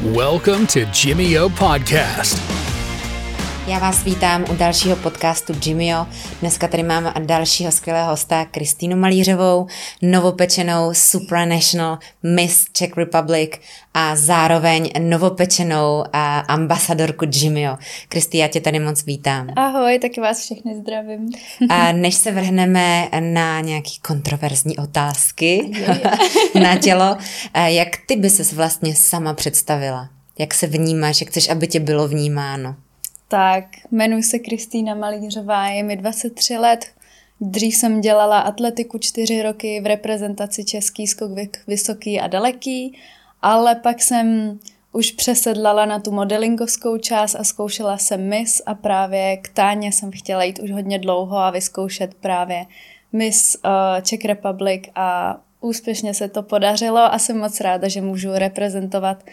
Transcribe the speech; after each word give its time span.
Welcome 0.00 0.68
to 0.68 0.86
Jimmy 0.92 1.36
O 1.38 1.48
Podcast. 1.48 2.57
Já 3.68 3.78
vás 3.78 4.04
vítám 4.04 4.44
u 4.50 4.56
dalšího 4.56 4.96
podcastu 4.96 5.52
Jimmyo. 5.64 6.06
Dneska 6.40 6.68
tady 6.68 6.82
mám 6.82 7.12
dalšího 7.26 7.72
skvělého 7.72 8.10
hosta, 8.10 8.44
Kristýnu 8.44 8.96
Malířovou, 8.96 9.66
novopečenou 10.02 10.90
supranational 10.94 11.98
Miss 12.22 12.64
Czech 12.72 12.96
Republic 12.96 13.50
a 13.94 14.16
zároveň 14.16 14.90
novopečenou 14.98 16.04
ambasadorku 16.48 17.24
Jimmyo. 17.32 17.76
Kristý, 18.08 18.38
já 18.38 18.48
tě 18.48 18.60
tady 18.60 18.80
moc 18.80 19.04
vítám. 19.04 19.48
Ahoj, 19.56 19.98
taky 19.98 20.20
vás 20.20 20.40
všechny 20.40 20.76
zdravím. 20.76 21.28
A 21.70 21.92
než 21.92 22.14
se 22.14 22.32
vrhneme 22.32 23.08
na 23.20 23.60
nějaký 23.60 24.00
kontroverzní 24.06 24.76
otázky 24.76 25.70
na 26.62 26.76
tělo, 26.76 27.16
jak 27.66 27.88
ty 28.06 28.16
by 28.16 28.30
ses 28.30 28.52
vlastně 28.52 28.94
sama 28.94 29.34
představila? 29.34 30.08
Jak 30.38 30.54
se 30.54 30.66
vnímáš, 30.66 31.20
jak 31.20 31.30
chceš, 31.30 31.48
aby 31.48 31.66
tě 31.66 31.80
bylo 31.80 32.08
vnímáno? 32.08 32.74
Tak, 33.30 33.64
jmenuji 33.90 34.22
se 34.22 34.38
Kristýna 34.38 34.94
Malířová, 34.94 35.66
je 35.68 35.82
mi 35.82 35.96
23 35.96 36.56
let. 36.58 36.86
Dřív 37.40 37.76
jsem 37.76 38.00
dělala 38.00 38.40
atletiku 38.40 38.98
čtyři 38.98 39.42
roky 39.42 39.80
v 39.80 39.86
reprezentaci 39.86 40.64
český 40.64 41.06
skok 41.06 41.30
vysoký 41.66 42.20
a 42.20 42.26
daleký, 42.26 42.98
ale 43.42 43.74
pak 43.74 44.02
jsem 44.02 44.58
už 44.92 45.12
přesedlala 45.12 45.84
na 45.84 45.98
tu 45.98 46.10
modelingovskou 46.10 46.98
část 46.98 47.34
a 47.34 47.44
zkoušela 47.44 47.98
jsem 47.98 48.28
Miss 48.28 48.62
a 48.66 48.74
právě 48.74 49.36
k 49.36 49.48
Táně 49.48 49.92
jsem 49.92 50.10
chtěla 50.12 50.44
jít 50.44 50.58
už 50.58 50.70
hodně 50.70 50.98
dlouho 50.98 51.36
a 51.36 51.50
vyzkoušet 51.50 52.14
právě 52.14 52.66
Miss 53.12 53.56
uh, 53.64 53.70
Czech 54.02 54.24
Republic 54.24 54.82
a 54.94 55.40
úspěšně 55.60 56.14
se 56.14 56.28
to 56.28 56.42
podařilo 56.42 56.98
a 56.98 57.18
jsem 57.18 57.38
moc 57.38 57.60
ráda, 57.60 57.88
že 57.88 58.00
můžu 58.00 58.32
reprezentovat 58.32 59.24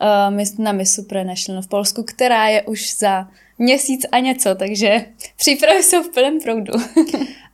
uh, 0.00 0.64
na 0.64 0.72
Miss 0.72 0.94
Supranational 0.94 1.62
v 1.62 1.68
Polsku, 1.68 2.02
která 2.02 2.48
je 2.48 2.62
už 2.62 2.98
za 2.98 3.28
měsíc 3.58 4.06
a 4.12 4.18
něco, 4.18 4.54
takže 4.54 5.04
přípravy 5.36 5.82
jsou 5.82 6.02
v 6.02 6.08
plném 6.14 6.40
proudu. 6.40 6.72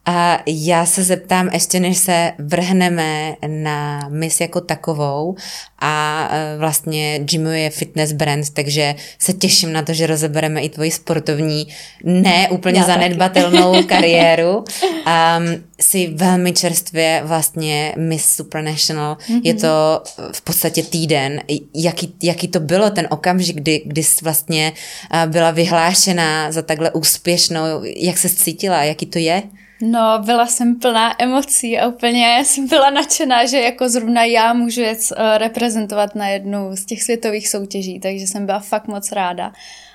A 0.06 0.42
já 0.46 0.86
se 0.86 1.02
zeptám, 1.02 1.48
ještě 1.52 1.80
než 1.80 1.98
se 1.98 2.32
vrhneme 2.38 3.36
na 3.46 4.08
mis 4.08 4.40
jako 4.40 4.60
takovou 4.60 5.34
a 5.80 6.28
e, 6.32 6.58
vlastně 6.58 7.20
Jimmy 7.30 7.62
je 7.62 7.70
fitness 7.70 8.12
brand, 8.12 8.50
takže 8.50 8.94
se 9.18 9.32
těším 9.32 9.72
na 9.72 9.82
to, 9.82 9.92
že 9.92 10.06
rozebereme 10.06 10.60
i 10.60 10.68
tvoji 10.68 10.90
sportovní, 10.90 11.66
ne 12.04 12.48
úplně 12.50 12.78
já 12.78 12.86
zanedbatelnou 12.86 13.72
taky. 13.72 13.84
kariéru. 13.88 14.56
Um, 14.56 15.64
jsi 15.80 16.12
velmi 16.14 16.52
čerstvě 16.52 17.22
vlastně 17.24 17.94
Miss 17.96 18.36
Supranational, 18.36 19.14
mm-hmm. 19.14 19.40
je 19.44 19.54
to 19.54 20.02
v 20.32 20.40
podstatě 20.40 20.82
týden. 20.82 21.40
Jaký, 21.74 22.14
jaký 22.22 22.48
to 22.48 22.60
bylo 22.60 22.90
ten 22.90 23.06
okamžik, 23.10 23.56
kdy, 23.56 23.82
kdy 23.86 24.02
jsi 24.02 24.24
vlastně 24.24 24.72
e, 25.12 25.26
byla 25.26 25.50
vyhlášena 25.50 26.52
za 26.52 26.62
takhle 26.62 26.90
úspěšnou, 26.90 27.82
jak 27.96 28.18
se 28.18 28.28
cítila, 28.28 28.84
jaký 28.84 29.06
to 29.06 29.18
je? 29.18 29.42
No, 29.82 30.18
byla 30.24 30.46
jsem 30.46 30.78
plná 30.78 31.22
emocí 31.22 31.78
a 31.78 31.88
úplně 31.88 32.42
jsem 32.44 32.66
byla 32.66 32.90
nadšená, 32.90 33.46
že 33.46 33.60
jako 33.60 33.88
zrovna 33.88 34.24
já 34.24 34.52
můžu 34.52 34.80
jet 34.80 34.98
uh, 34.98 35.38
reprezentovat 35.70 36.14
na 36.14 36.28
jednu 36.28 36.76
z 36.76 36.84
těch 36.84 37.02
světových 37.02 37.48
soutěží, 37.48 38.00
takže 38.00 38.26
jsem 38.26 38.46
byla 38.46 38.58
fakt 38.58 38.88
moc 38.88 39.12
ráda. 39.12 39.52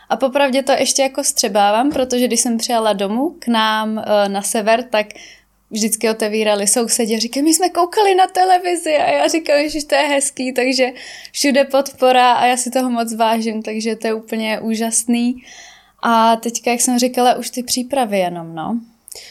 A 0.09 0.18
popravdě 0.18 0.64
to 0.64 0.72
ještě 0.72 1.02
jako 1.02 1.23
střebávám, 1.23 1.92
protože 1.92 2.28
když 2.28 2.40
jsem 2.40 2.58
přijela 2.58 2.94
domů 2.94 3.36
k 3.40 3.48
nám 3.48 3.98
uh, 3.98 4.03
na 4.28 4.42
sever, 4.42 4.84
tak 4.84 5.08
vždycky 5.72 6.09
otevírali 6.09 6.68
sousedě, 6.68 7.20
říkají, 7.20 7.44
my 7.44 7.53
jsme 7.53 7.70
koukali 7.70 8.16
na 8.16 8.28
televizi 8.28 8.96
a 8.96 9.12
já 9.12 9.28
říkám, 9.28 9.70
že 9.70 9.86
to 9.86 9.96
je 9.96 10.02
hezký, 10.02 10.53
takže 10.53 10.92
všude 11.31 11.64
podpora 11.64 12.34
a 12.34 12.46
já 12.46 12.58
si 12.58 12.72
toho 12.72 12.90
moc 12.90 13.16
vážím, 13.16 13.62
takže 13.62 13.96
to 13.96 14.08
je 14.08 14.14
úplně 14.14 14.59
úžasný. 14.59 15.44
A 16.03 16.36
teďka, 16.36 16.72
jak 16.72 16.81
jsem 16.81 17.00
říkala, 17.00 17.36
už 17.36 17.50
ty 17.50 17.64
přípravy 17.64 18.20
jenom, 18.20 18.56
no. 18.56 18.80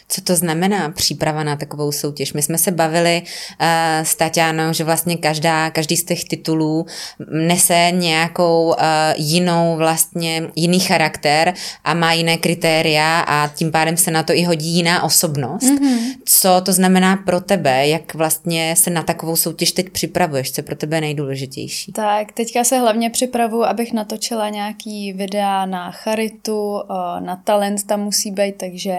Co 0.08 0.20
to 0.20 0.36
znamená 0.36 0.90
příprava 0.90 1.44
na 1.44 1.56
takovou 1.56 1.92
soutěž? 1.92 2.32
My 2.32 2.42
jsme 2.42 2.58
se 2.58 2.70
bavili 2.70 3.22
uh, 3.22 3.66
s 4.02 4.14
Tatianou, 4.14 4.72
že 4.72 4.84
vlastně 4.84 5.16
každá, 5.16 5.70
každý 5.70 5.96
z 5.96 6.04
těch 6.04 6.24
titulů 6.24 6.86
nese 7.30 7.88
nějakou 7.90 8.68
uh, 8.68 8.74
jinou 9.16 9.76
vlastně, 9.76 10.42
jiný 10.56 10.80
charakter 10.80 11.54
a 11.84 11.94
má 11.94 12.12
jiné 12.12 12.36
kritéria 12.36 13.20
a 13.20 13.48
tím 13.48 13.72
pádem 13.72 13.96
se 13.96 14.10
na 14.10 14.22
to 14.22 14.32
i 14.32 14.42
hodí 14.42 14.68
jiná 14.68 15.02
osobnost. 15.02 15.64
Mm-hmm. 15.64 15.98
Co 16.24 16.60
to 16.64 16.72
znamená 16.72 17.16
pro 17.16 17.40
tebe? 17.40 17.88
Jak 17.88 18.14
vlastně 18.14 18.74
se 18.76 18.90
na 18.90 19.02
takovou 19.02 19.36
soutěž 19.36 19.72
teď 19.72 19.90
připravuješ? 19.90 20.52
Co 20.52 20.58
je 20.58 20.64
pro 20.64 20.76
tebe 20.76 21.00
nejdůležitější? 21.00 21.92
Tak, 21.92 22.32
teďka 22.32 22.64
se 22.64 22.78
hlavně 22.78 23.10
připravuji, 23.10 23.64
abych 23.64 23.92
natočila 23.92 24.48
nějaký 24.48 25.12
videa 25.12 25.66
na 25.66 25.90
charitu, 25.90 26.72
uh, 26.72 26.80
na 27.20 27.36
talent 27.44 27.86
tam 27.86 28.00
musí 28.00 28.30
být, 28.30 28.56
takže 28.56 28.96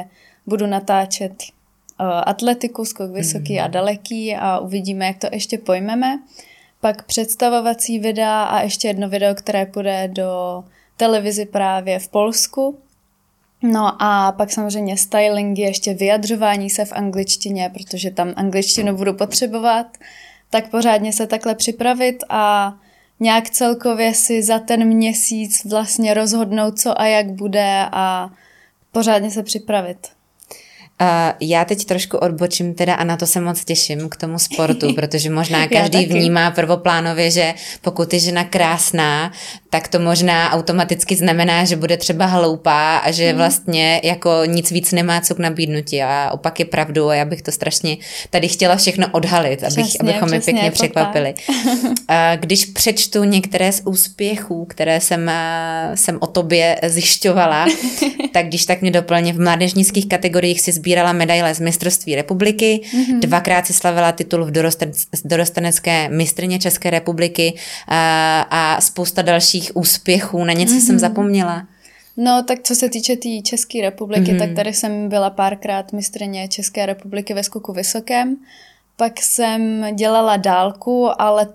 budu 0.48 0.66
natáčet 0.66 1.44
uh, 2.00 2.08
atletiku, 2.26 2.86
skok 2.86 3.12
vysoký 3.12 3.54
mm. 3.54 3.64
a 3.64 3.68
daleký 3.68 4.36
a 4.36 4.60
uvidíme, 4.60 5.06
jak 5.06 5.18
to 5.18 5.28
ještě 5.32 5.58
pojmeme. 5.58 6.20
Pak 6.82 7.04
představovací 7.04 8.00
videa 8.00 8.44
a 8.44 8.62
ještě 8.62 8.88
jedno 8.88 9.10
video, 9.10 9.36
které 9.36 9.66
půjde 9.66 10.08
do 10.08 10.64
televizi 10.98 11.46
právě 11.46 12.00
v 12.00 12.08
Polsku. 12.08 12.78
No 13.64 14.02
a 14.02 14.32
pak 14.32 14.52
samozřejmě 14.52 14.98
stylingy, 14.98 15.62
ještě 15.62 15.94
vyjadřování 15.94 16.70
se 16.70 16.86
v 16.86 16.94
angličtině, 16.94 17.72
protože 17.74 18.12
tam 18.12 18.34
angličtinu 18.36 18.98
budu 18.98 19.14
potřebovat, 19.14 19.88
tak 20.50 20.70
pořádně 20.70 21.14
se 21.14 21.28
takhle 21.28 21.56
připravit 21.56 22.24
a 22.30 22.74
nějak 23.20 23.50
celkově 23.50 24.14
si 24.14 24.44
za 24.44 24.60
ten 24.60 24.88
měsíc 24.88 25.66
vlastně 25.66 26.14
rozhodnout, 26.14 26.80
co 26.80 27.02
a 27.02 27.06
jak 27.06 27.32
bude 27.32 27.86
a 27.92 28.30
pořádně 28.92 29.32
se 29.32 29.44
připravit. 29.44 30.15
Uh, 31.02 31.08
já 31.40 31.66
teď 31.66 31.86
trošku 31.86 32.18
odbočím 32.18 32.74
teda 32.74 32.96
a 32.96 33.04
na 33.04 33.18
to 33.18 33.28
se 33.28 33.42
moc 33.42 33.66
těším 33.66 34.10
k 34.10 34.16
tomu 34.16 34.40
sportu, 34.40 34.94
protože 34.96 35.30
možná 35.30 35.68
každý 35.68 36.06
vnímá 36.06 36.52
prvoplánově, 36.52 37.32
že 37.32 37.54
pokud 37.82 38.14
je 38.14 38.20
žena 38.20 38.44
krásná, 38.44 39.32
tak 39.70 39.88
to 39.88 40.00
možná 40.00 40.52
automaticky 40.52 41.16
znamená, 41.16 41.66
že 41.66 41.76
bude 41.76 41.98
třeba 41.98 42.26
hloupá 42.26 42.98
a 42.98 43.12
že 43.12 43.32
mm. 43.32 43.38
vlastně 43.38 44.02
jako 44.04 44.42
nic 44.46 44.72
víc 44.72 44.92
nemá 44.92 45.22
co 45.22 45.36
k 45.36 45.40
nabídnutí 45.40 46.04
a 46.04 46.30
opak 46.34 46.60
je 46.60 46.66
pravdu 46.66 47.10
a 47.10 47.16
já 47.16 47.26
bych 47.26 47.42
to 47.42 47.52
strašně 47.52 47.98
tady 48.30 48.48
chtěla 48.48 48.76
všechno 48.76 49.08
odhalit, 49.12 49.64
abych, 49.64 49.86
přesně, 49.86 50.00
abychom 50.00 50.28
přesně, 50.28 50.52
je 50.52 50.54
pěkně 50.54 50.72
překvapili. 50.72 51.34
Když 52.36 52.66
přečtu 52.66 53.24
některé 53.24 53.72
z 53.72 53.82
úspěchů, 53.86 54.66
které 54.66 55.02
jsem, 55.02 55.32
jsem 55.96 56.18
o 56.22 56.28
tobě 56.28 56.80
zjišťovala, 56.84 57.66
tak 58.34 58.46
když 58.46 58.66
tak 58.66 58.82
mě 58.82 58.92
doplně 58.92 59.34
v 59.34 59.40
mládežnických 59.40 60.08
kategoriích 60.08 60.62
si 60.62 60.72
sbírala 60.86 61.14
medaile 61.14 61.56
z 61.56 61.60
mistrovství 61.60 62.16
republiky, 62.16 62.82
mm-hmm. 62.84 63.20
dvakrát 63.20 63.66
si 63.66 63.74
slavila 63.74 64.12
titul 64.12 64.46
v 64.46 64.52
dorostenecké 65.26 66.10
mistrně 66.10 66.60
České 66.60 66.90
republiky 66.90 67.54
a, 67.88 68.42
a 68.50 68.82
spousta 68.82 69.22
dalších 69.22 69.72
úspěchů. 69.74 70.44
Na 70.44 70.54
něco 70.54 70.74
mm-hmm. 70.74 70.86
jsem 70.86 71.00
zapomněla. 71.00 71.68
No, 72.18 72.44
tak 72.48 72.60
co 72.64 72.76
se 72.76 72.90
týče 72.90 73.16
té 73.16 73.22
tý 73.22 73.44
České 73.44 73.82
republiky, 73.82 74.34
mm-hmm. 74.34 74.40
tak 74.40 74.54
tady 74.56 74.74
jsem 74.74 75.10
byla 75.10 75.30
párkrát 75.30 75.94
mistrně 75.94 76.48
České 76.48 76.86
republiky 76.86 77.34
ve 77.34 77.44
skoku 77.44 77.74
vysokém. 77.74 78.38
Pak 78.98 79.22
jsem 79.22 79.86
dělala 79.96 80.38
dálku, 80.38 81.22
ale 81.22 81.48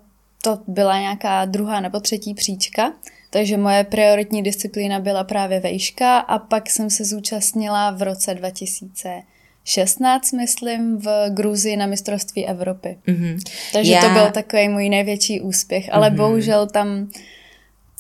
to 0.43 0.59
byla 0.67 0.99
nějaká 1.01 1.45
druhá 1.45 1.81
nebo 1.81 2.01
třetí 2.01 2.35
příčka. 2.35 2.93
Takže 3.31 3.57
moje 3.57 3.85
prioritní 3.85 4.43
disciplína 4.43 5.01
byla 5.01 5.25
právě 5.25 5.61
vejška 5.61 6.19
a 6.19 6.39
pak 6.39 6.71
jsem 6.71 6.91
se 6.91 7.05
zúčastnila 7.05 7.91
v 7.91 8.03
roce 8.03 8.35
2016, 8.35 10.33
myslím, 10.33 10.99
v 10.99 11.31
Gruzii 11.31 11.77
na 11.77 11.87
mistrovství 11.87 12.47
Evropy. 12.47 12.99
Mm-hmm. 13.09 13.39
Takže 13.73 13.93
Já... 13.93 14.01
to 14.01 14.09
byl 14.09 14.31
takový 14.31 14.69
můj 14.69 14.89
největší 14.89 15.41
úspěch, 15.41 15.89
ale 15.93 16.11
mm-hmm. 16.11 16.17
bohužel 16.17 16.67
tam 16.67 17.09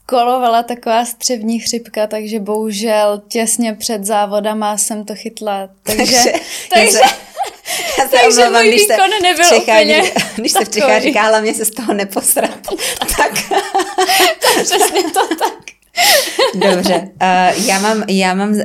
kolovala 0.06 0.62
taková 0.62 1.04
střevní 1.04 1.58
chřipka, 1.58 2.06
takže 2.06 2.40
bohužel 2.40 3.22
těsně 3.28 3.74
před 3.74 4.04
závodama 4.04 4.76
jsem 4.76 5.04
to 5.04 5.14
chytla. 5.14 5.68
Takže, 5.82 6.04
takže, 6.04 6.32
takže, 6.74 6.98
já 7.98 8.04
se 8.04 8.16
takže 8.22 8.40
omlouvám, 8.40 8.66
když 8.66 8.82
se 8.82 8.96
nebyl 9.22 9.44
Čechá, 9.44 9.80
úplně 9.80 10.02
když 10.36 10.52
se 10.52 10.64
v 10.64 10.68
Čechách 10.68 11.02
říká, 11.02 11.22
hlavně 11.22 11.54
se 11.54 11.64
z 11.64 11.70
toho 11.70 11.94
neposrat. 11.94 12.60
tak. 13.16 13.32
tak 14.40 14.64
přesně 14.64 15.02
to 15.02 15.28
tak. 15.28 15.70
Dobře. 16.54 16.94
Uh, 16.94 17.66
já 17.66 17.78
mám, 17.78 18.04
já 18.08 18.34
mám 18.34 18.50
uh, 18.50 18.56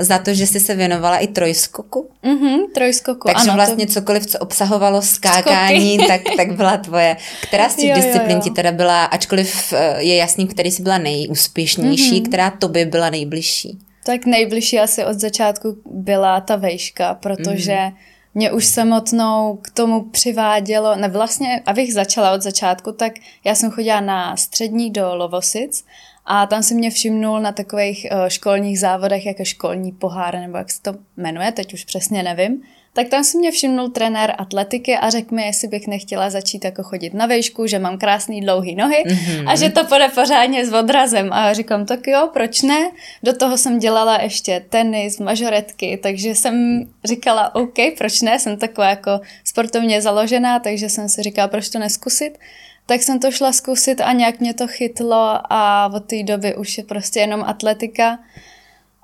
za 0.00 0.18
to, 0.18 0.34
že 0.34 0.46
jsi 0.46 0.60
se 0.60 0.74
věnovala 0.74 1.18
i 1.18 1.26
trojskoku. 1.26 2.10
Mhm, 2.22 2.58
trojskoku, 2.74 3.28
Takže 3.28 3.50
ano, 3.50 3.54
vlastně 3.54 3.86
to... 3.86 3.92
cokoliv, 3.92 4.26
co 4.26 4.38
obsahovalo 4.38 5.02
skákání, 5.02 5.98
tak, 5.98 6.20
tak 6.36 6.52
byla 6.52 6.76
tvoje. 6.76 7.16
Která 7.42 7.68
z 7.68 7.74
těch 7.74 7.94
disciplín 7.94 8.40
ti 8.40 8.50
teda 8.50 8.72
byla, 8.72 9.04
ačkoliv 9.04 9.72
uh, 9.72 9.78
je 9.98 10.16
jasný, 10.16 10.46
který 10.46 10.70
jsi 10.70 10.82
byla 10.82 10.98
nejúspěšnější, 10.98 12.22
mm-hmm. 12.22 12.28
která 12.28 12.50
tobě 12.50 12.86
byla 12.86 13.10
nejbližší? 13.10 13.78
Tak 14.06 14.26
nejbližší 14.26 14.78
asi 14.78 15.04
od 15.04 15.18
začátku 15.18 15.76
byla 15.84 16.40
ta 16.40 16.56
vejška, 16.56 17.14
protože 17.14 17.76
mm 17.76 17.96
mě 18.36 18.52
už 18.52 18.66
samotnou 18.66 19.58
k 19.62 19.70
tomu 19.70 20.02
přivádělo, 20.02 20.96
ne 20.96 21.08
vlastně, 21.08 21.62
abych 21.66 21.94
začala 21.94 22.32
od 22.32 22.42
začátku, 22.42 22.92
tak 22.92 23.12
já 23.44 23.54
jsem 23.54 23.70
chodila 23.70 24.00
na 24.00 24.36
střední 24.36 24.90
do 24.90 25.14
Lovosic 25.14 25.84
a 26.24 26.46
tam 26.46 26.62
si 26.62 26.74
mě 26.74 26.90
všimnul 26.90 27.40
na 27.40 27.52
takových 27.52 28.06
uh, 28.12 28.28
školních 28.28 28.80
závodech, 28.80 29.26
jako 29.26 29.44
školní 29.44 29.92
pohár, 29.92 30.38
nebo 30.38 30.58
jak 30.58 30.70
se 30.70 30.82
to 30.82 30.94
jmenuje, 31.16 31.52
teď 31.52 31.74
už 31.74 31.84
přesně 31.84 32.22
nevím 32.22 32.62
tak 32.96 33.08
tam 33.08 33.24
si 33.24 33.38
mě 33.38 33.50
všimnul 33.50 33.88
trenér 33.88 34.34
atletiky 34.38 34.96
a 34.96 35.10
řekl 35.10 35.34
mi, 35.34 35.46
jestli 35.46 35.68
bych 35.68 35.86
nechtěla 35.86 36.30
začít 36.30 36.64
jako 36.64 36.82
chodit 36.82 37.14
na 37.14 37.26
vejšku, 37.26 37.66
že 37.66 37.78
mám 37.78 37.98
krásný 37.98 38.40
dlouhý 38.40 38.74
nohy 38.74 39.04
mm-hmm. 39.06 39.50
a 39.50 39.56
že 39.56 39.70
to 39.70 39.84
půjde 39.84 40.08
pořádně 40.08 40.66
s 40.66 40.72
odrazem. 40.72 41.32
A 41.32 41.52
říkám, 41.52 41.86
tak 41.86 42.06
jo, 42.06 42.30
proč 42.32 42.62
ne? 42.62 42.90
Do 43.22 43.36
toho 43.36 43.58
jsem 43.58 43.78
dělala 43.78 44.22
ještě 44.22 44.64
tenis, 44.68 45.18
mažoretky, 45.18 45.98
takže 46.02 46.34
jsem 46.34 46.86
říkala, 47.04 47.54
OK, 47.54 47.74
proč 47.98 48.20
ne? 48.20 48.38
Jsem 48.38 48.56
taková 48.56 48.88
jako 48.88 49.20
sportovně 49.44 50.02
založená, 50.02 50.58
takže 50.58 50.88
jsem 50.88 51.08
si 51.08 51.22
říkala, 51.22 51.48
proč 51.48 51.68
to 51.68 51.78
neskusit? 51.78 52.38
Tak 52.86 53.02
jsem 53.02 53.20
to 53.20 53.30
šla 53.30 53.52
zkusit 53.52 54.00
a 54.00 54.12
nějak 54.12 54.40
mě 54.40 54.54
to 54.54 54.66
chytlo 54.66 55.38
a 55.52 55.90
od 55.94 56.00
té 56.00 56.22
doby 56.22 56.56
už 56.56 56.78
je 56.78 56.84
prostě 56.84 57.20
jenom 57.20 57.44
atletika. 57.44 58.18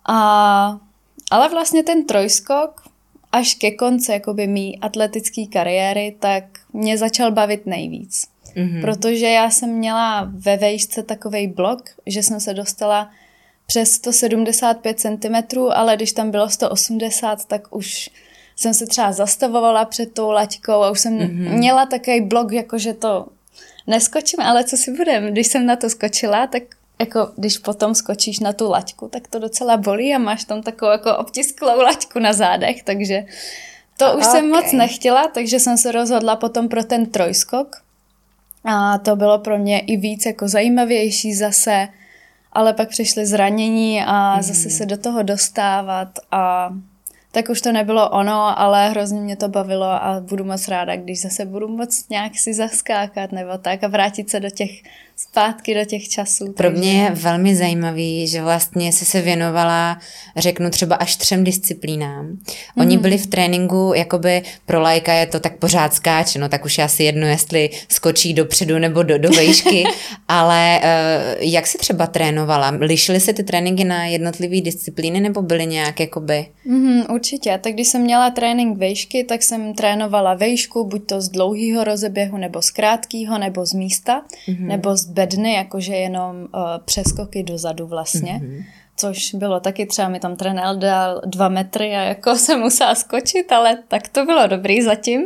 A, 0.09 0.79
ale 1.31 1.49
vlastně 1.49 1.83
ten 1.83 2.07
trojskok 2.07 2.92
až 3.33 3.55
ke 3.55 3.71
konci 3.71 4.13
jakoby 4.13 4.47
mý 4.47 4.79
atletické 4.79 5.47
kariéry, 5.47 6.17
tak 6.19 6.45
mě 6.73 6.99
začal 6.99 7.33
bavit 7.33 7.67
nejvíc. 7.67 8.27
Mm-hmm. 8.57 8.81
Protože 8.81 9.27
já 9.27 9.51
jsem 9.51 9.71
měla 9.71 10.31
ve 10.35 10.57
vejšce 10.57 11.03
takový 11.03 11.47
blok, 11.47 11.83
že 12.07 12.23
jsem 12.23 12.41
se 12.41 12.55
dostala 12.55 13.11
přes 13.67 13.93
175 13.93 15.01
cm, 15.01 15.59
ale 15.75 15.97
když 15.97 16.13
tam 16.13 16.31
bylo 16.31 16.49
180, 16.49 17.45
tak 17.45 17.77
už 17.77 18.11
jsem 18.57 18.75
se 18.75 18.87
třeba 18.87 19.13
zastavovala 19.13 19.85
před 19.85 20.15
tou 20.15 20.31
laťkou 20.31 20.73
a 20.83 20.91
už 20.91 21.01
jsem 21.01 21.19
mm-hmm. 21.19 21.53
měla 21.53 21.87
takový 21.87 22.21
blok, 22.21 22.53
jako 22.53 22.79
že 22.79 22.95
to 22.95 23.27
neskočím, 23.87 24.41
ale 24.41 24.65
co 24.65 24.77
si 24.77 24.93
budem. 24.93 25.33
Když 25.33 25.47
jsem 25.47 25.67
na 25.67 25.77
to 25.77 25.91
skočila, 25.91 26.47
tak 26.47 26.63
jako 27.01 27.33
když 27.37 27.59
potom 27.59 27.95
skočíš 27.95 28.41
na 28.41 28.53
tu 28.53 28.71
laťku, 28.71 29.09
tak 29.09 29.29
to 29.29 29.39
docela 29.39 29.77
bolí 29.77 30.15
a 30.15 30.19
máš 30.19 30.45
tam 30.45 30.63
takovou 30.63 30.93
jako 30.93 31.17
obtisklou 31.17 31.81
laťku 31.81 32.19
na 32.19 32.33
zádech, 32.33 32.83
takže 32.83 33.25
to 33.97 34.17
už 34.17 34.27
okay. 34.27 34.33
jsem 34.33 34.51
moc 34.51 34.73
nechtěla, 34.73 35.29
takže 35.29 35.61
jsem 35.61 35.79
se 35.79 35.93
rozhodla 35.93 36.37
potom 36.37 36.69
pro 36.69 36.85
ten 36.85 37.07
trojskok 37.07 37.83
a 38.65 38.99
to 38.99 39.17
bylo 39.17 39.39
pro 39.39 39.59
mě 39.59 39.81
i 39.81 39.97
víc 39.97 40.27
jako 40.27 40.49
zajímavější 40.49 41.35
zase, 41.35 41.89
ale 42.53 42.73
pak 42.73 42.89
přišly 42.89 43.27
zranění 43.27 44.03
a 44.07 44.37
mm. 44.37 44.43
zase 44.43 44.71
se 44.71 44.87
do 44.87 44.97
toho 44.97 45.23
dostávat 45.23 46.09
a 46.31 46.71
tak 47.33 47.49
už 47.49 47.61
to 47.61 47.73
nebylo 47.73 48.11
ono, 48.11 48.61
ale 48.61 48.91
hrozně 48.91 49.21
mě 49.21 49.37
to 49.37 49.49
bavilo 49.49 49.87
a 49.87 50.21
budu 50.21 50.45
moc 50.45 50.69
ráda, 50.69 50.97
když 50.97 51.21
zase 51.21 51.45
budu 51.45 51.69
moc 51.69 52.09
nějak 52.09 52.39
si 52.39 52.55
zaskákat 52.55 53.33
nebo 53.33 53.59
tak 53.59 53.85
a 53.85 53.89
vrátit 53.89 54.31
se 54.31 54.41
do 54.41 54.51
těch 54.51 54.71
zpátky 55.29 55.75
do 55.75 55.85
těch 55.85 56.09
časů. 56.09 56.53
Pro 56.53 56.71
mě 56.71 57.03
je 57.03 57.11
velmi 57.11 57.57
zajímavý, 57.57 58.29
že 58.29 58.43
vlastně 58.43 58.93
jsi 58.93 59.05
se 59.05 59.21
věnovala, 59.21 59.99
řeknu 60.37 60.71
třeba 60.71 60.97
až 60.97 61.17
třem 61.17 61.45
disciplínám. 61.45 62.39
Oni 62.77 62.97
mm. 62.97 63.03
byli 63.03 63.19
v 63.19 63.27
tréninku, 63.27 63.93
jakoby 63.97 64.43
pro 64.67 64.81
lajka 64.81 65.13
je 65.13 65.27
to 65.27 65.41
tak 65.41 65.57
pořád 65.57 65.95
skáč, 65.95 66.35
no 66.35 66.49
tak 66.49 66.65
už 66.65 66.79
je 66.79 66.85
asi 66.85 67.03
jedno, 67.05 67.27
jestli 67.27 67.71
skočí 67.89 68.35
dopředu 68.35 68.79
nebo 68.79 69.03
do, 69.03 69.19
do 69.19 69.29
vejšky, 69.29 69.85
ale 70.29 70.81
uh, 70.83 71.43
jak 71.43 71.67
jsi 71.67 71.79
třeba 71.79 72.07
trénovala? 72.07 72.71
Lišily 72.81 73.21
se 73.21 73.33
ty 73.33 73.43
tréninky 73.45 73.85
na 73.85 74.07
jednotlivé 74.07 74.61
disciplíny 74.61 75.21
nebo 75.21 75.43
byly 75.43 75.67
nějak 75.67 76.01
jakoby? 76.01 76.47
Mm, 76.65 77.03
určitě, 77.11 77.59
tak 77.63 77.73
když 77.73 77.89
jsem 77.89 78.03
měla 78.03 78.31
trénink 78.31 78.79
vejšky, 78.79 79.25
tak 79.25 79.43
jsem 79.43 79.75
trénovala 79.75 80.35
vejšku, 80.35 80.85
buď 80.85 81.07
to 81.07 81.21
z 81.21 81.29
dlouhého 81.29 81.85
rozeběhu, 81.85 82.37
nebo 82.37 82.63
z 82.63 82.71
krátkého, 82.71 83.39
nebo 83.39 83.67
z 83.67 83.73
místa, 83.73 84.23
mm-hmm. 84.49 84.67
nebo 84.67 84.97
z 84.97 85.12
bedny, 85.13 85.53
jakože 85.53 85.95
jenom 85.95 86.37
uh, 86.37 86.61
přeskoky 86.85 87.43
dozadu 87.43 87.87
vlastně. 87.87 88.41
Mm-hmm. 88.43 88.65
Což 88.97 89.35
bylo 89.35 89.61
taky 89.61 89.87
třeba 89.87 90.09
mi 90.09 90.21
tam 90.21 90.37
trenér 90.37 90.77
dal 90.77 91.21
dva 91.27 91.49
metry 91.49 91.97
a 91.97 92.01
jako 92.01 92.37
jsem 92.37 92.61
musela 92.61 92.95
skočit, 92.95 93.53
ale 93.53 93.79
tak 93.89 94.09
to 94.09 94.25
bylo 94.25 94.47
dobrý 94.47 94.83
zatím. 94.83 95.23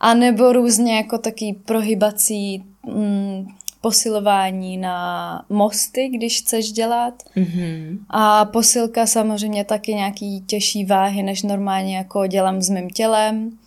A 0.00 0.14
nebo 0.14 0.52
různě 0.52 0.96
jako 0.96 1.18
taký 1.18 1.52
prohybací 1.52 2.64
mm, 2.86 3.46
posilování 3.80 4.76
na 4.76 5.44
mosty, 5.48 6.08
když 6.08 6.40
chceš 6.40 6.72
dělat. 6.72 7.22
Mm-hmm. 7.36 7.98
A 8.10 8.44
posilka 8.44 9.06
samozřejmě 9.06 9.64
taky 9.64 9.94
nějaký 9.94 10.40
těžší 10.40 10.84
váhy, 10.84 11.22
než 11.22 11.42
normálně 11.42 11.96
jako 11.96 12.26
dělám 12.26 12.62
s 12.62 12.70
mým 12.70 12.90
tělem. 12.90 13.58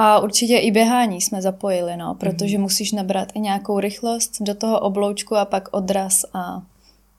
A 0.00 0.20
určitě 0.20 0.58
i 0.58 0.70
běhání 0.70 1.20
jsme 1.20 1.42
zapojili, 1.42 1.96
no, 1.96 2.14
protože 2.14 2.56
mm. 2.58 2.62
musíš 2.62 2.92
nabrat 2.92 3.28
i 3.34 3.40
nějakou 3.40 3.80
rychlost 3.80 4.36
do 4.40 4.54
toho 4.54 4.80
obloučku 4.80 5.36
a 5.36 5.44
pak 5.44 5.68
odraz 5.70 6.24
a 6.34 6.62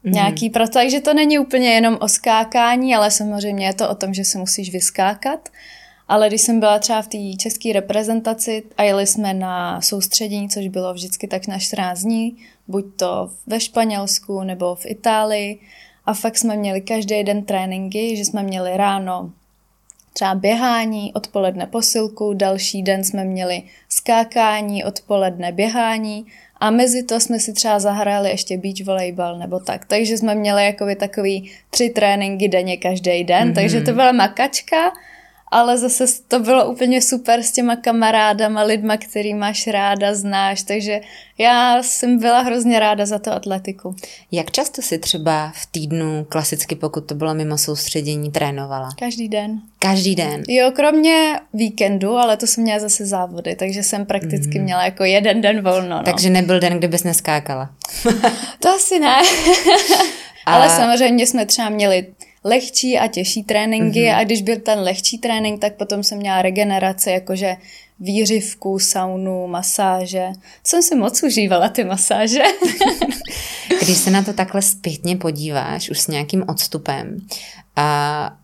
mm. 0.04 0.12
nějaký 0.12 0.50
prac. 0.50 0.70
Takže 0.70 1.00
to 1.00 1.14
není 1.14 1.40
úplně 1.40 1.70
jenom 1.70 1.98
o 2.02 2.08
skákání, 2.08 2.96
ale 2.96 3.12
samozřejmě 3.12 3.66
je 3.66 3.74
to 3.74 3.90
o 3.90 3.96
tom, 3.96 4.14
že 4.14 4.24
se 4.26 4.38
musíš 4.38 4.72
vyskákat. 4.72 5.50
Ale 6.08 6.28
když 6.28 6.42
jsem 6.42 6.60
byla 6.60 6.80
třeba 6.80 7.02
v 7.02 7.08
té 7.08 7.18
české 7.38 7.74
reprezentaci 7.74 8.64
a 8.78 8.84
jeli 8.84 9.08
jsme 9.08 9.34
na 9.34 9.81
soustředění, 9.81 10.50
což 10.50 10.68
bylo 10.68 10.94
vždycky 10.94 11.28
tak 11.28 11.48
na 11.48 11.60
14 11.60 12.00
dní, 12.00 12.38
buď 12.68 12.86
to 12.96 13.31
ve 13.48 13.60
Španělsku 13.60 14.44
nebo 14.44 14.76
v 14.76 14.86
Itálii, 14.86 15.60
a 16.06 16.14
fakt 16.14 16.38
jsme 16.38 16.58
měli 16.58 16.81
každý 16.81 17.24
den 17.24 17.44
tréninky, 17.44 18.18
že 18.18 18.26
jsme 18.26 18.44
měli 18.44 18.78
ráno 18.78 19.31
třeba 20.19 20.36
běhání, 20.36 21.13
odpoledne 21.13 21.66
posilku, 21.66 22.33
další 22.33 22.83
den 22.83 23.04
jsme 23.04 23.24
měli 23.24 23.63
skákání, 23.89 24.83
odpoledne 24.83 25.51
běhání 25.51 26.25
a 26.60 26.71
mezi 26.71 27.04
to 27.04 27.19
jsme 27.19 27.39
si 27.39 27.54
třeba 27.54 27.80
zahráli 27.80 28.30
ještě 28.30 28.57
beach 28.57 28.86
volejbal 28.86 29.38
nebo 29.38 29.60
tak. 29.60 29.86
Takže 29.86 30.18
jsme 30.18 30.36
měli 30.36 30.66
jakoby 30.66 30.95
takový 30.95 31.51
tři 31.69 31.89
tréninky 31.89 32.48
denně 32.48 32.77
každý 32.77 33.24
den, 33.24 33.51
mm-hmm. 33.51 33.56
takže 33.56 33.81
to 33.81 33.94
byla 33.94 34.12
makačka, 34.12 34.92
ale 35.51 35.78
zase 35.78 36.06
to 36.28 36.40
bylo 36.40 36.72
úplně 36.72 37.01
super 37.01 37.44
s 37.44 37.51
těma 37.51 37.75
kamarádama, 37.75 38.63
lidma, 38.63 38.98
který 38.98 39.34
máš 39.34 39.68
ráda, 39.68 40.16
znáš, 40.16 40.63
takže 40.63 41.01
já 41.38 41.84
jsem 41.84 42.19
byla 42.19 42.40
hrozně 42.40 42.80
ráda 42.80 43.06
za 43.06 43.19
to 43.19 43.34
atletiku. 43.34 43.96
Jak 44.31 44.51
často 44.51 44.81
si 44.81 44.98
třeba 44.98 45.51
v 45.56 45.66
týdnu, 45.66 46.25
klasicky 46.30 46.75
pokud 46.75 47.06
to 47.06 47.16
bylo 47.16 47.34
mimo 47.34 47.57
soustředění, 47.57 48.31
trénovala? 48.31 48.90
Každý 49.00 49.30
den. 49.30 49.62
Každý 49.80 50.16
den? 50.16 50.44
Jo, 50.48 50.72
kromě 50.75 51.40
víkendu, 51.54 52.18
ale 52.18 52.38
to 52.38 52.48
jsem 52.48 52.63
měla 52.63 52.80
zase 52.80 53.06
závody, 53.06 53.56
takže 53.56 53.84
jsem 53.84 54.06
prakticky 54.06 54.57
mm. 54.60 54.63
měla 54.63 54.84
jako 54.86 55.04
jeden 55.04 55.42
den 55.42 55.63
volno. 55.63 55.90
No. 55.90 56.04
Takže 56.04 56.30
nebyl 56.30 56.60
den, 56.60 56.78
kdybys 56.78 57.04
neskákala? 57.04 57.69
to 58.60 58.69
asi 58.69 59.00
ne. 59.00 59.21
A... 60.45 60.54
Ale 60.54 60.69
samozřejmě 60.69 61.28
jsme 61.28 61.45
třeba 61.45 61.69
měli 61.69 62.07
lehčí 62.44 62.98
a 62.98 63.08
těžší 63.08 63.44
tréninky 63.44 64.00
mm-hmm. 64.00 64.18
a 64.18 64.24
když 64.24 64.42
byl 64.42 64.60
ten 64.60 64.80
lehčí 64.80 65.18
trénink, 65.18 65.62
tak 65.62 65.76
potom 65.76 66.04
jsem 66.04 66.18
měla 66.18 66.42
regeneraci, 66.42 67.10
jakože 67.10 67.56
výřivku, 68.00 68.80
saunu, 68.80 69.48
masáže. 69.48 70.28
Jsem 70.64 70.84
si 70.84 70.96
moc 70.96 71.24
užívala 71.24 71.69
ty 71.69 71.84
masáže. 71.84 72.42
když 73.81 73.98
se 73.98 74.12
na 74.12 74.24
to 74.24 74.34
takhle 74.34 74.62
zpětně 74.62 75.18
podíváš, 75.18 75.90
už 75.90 76.00
s 76.00 76.08
nějakým 76.08 76.44
odstupem, 76.48 77.18
a 77.76 78.38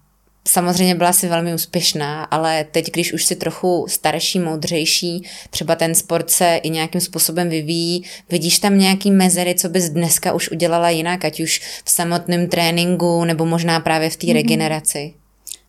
samozřejmě 0.48 0.96
byla 0.96 1.14
si 1.14 1.28
velmi 1.28 1.54
úspěšná, 1.54 2.24
ale 2.24 2.66
teď, 2.72 2.92
když 2.92 3.14
už 3.14 3.25
si 3.25 3.36
trochu 3.36 3.86
starší, 3.90 4.40
moudřejší, 4.40 5.24
třeba 5.50 5.75
ten 5.75 5.96
sport 5.96 6.30
se 6.30 6.60
i 6.64 6.70
nějakým 6.70 7.02
způsobem 7.02 7.50
vyvíjí, 7.50 8.04
vidíš 8.30 8.60
tam 8.60 8.80
nějaký 8.80 9.12
mezery, 9.12 9.56
co 9.56 9.70
bys 9.70 9.90
dneska 9.90 10.34
už 10.34 10.52
udělala 10.52 10.90
jinak, 10.90 11.25
ať 11.25 11.40
už 11.40 11.62
v 11.86 11.92
samotném 11.92 12.48
tréninku 12.48 13.24
nebo 13.24 13.46
možná 13.46 13.80
právě 13.80 14.10
v 14.10 14.16
té 14.16 14.28
mm-hmm. 14.28 14.34
regeneraci? 14.34 15.14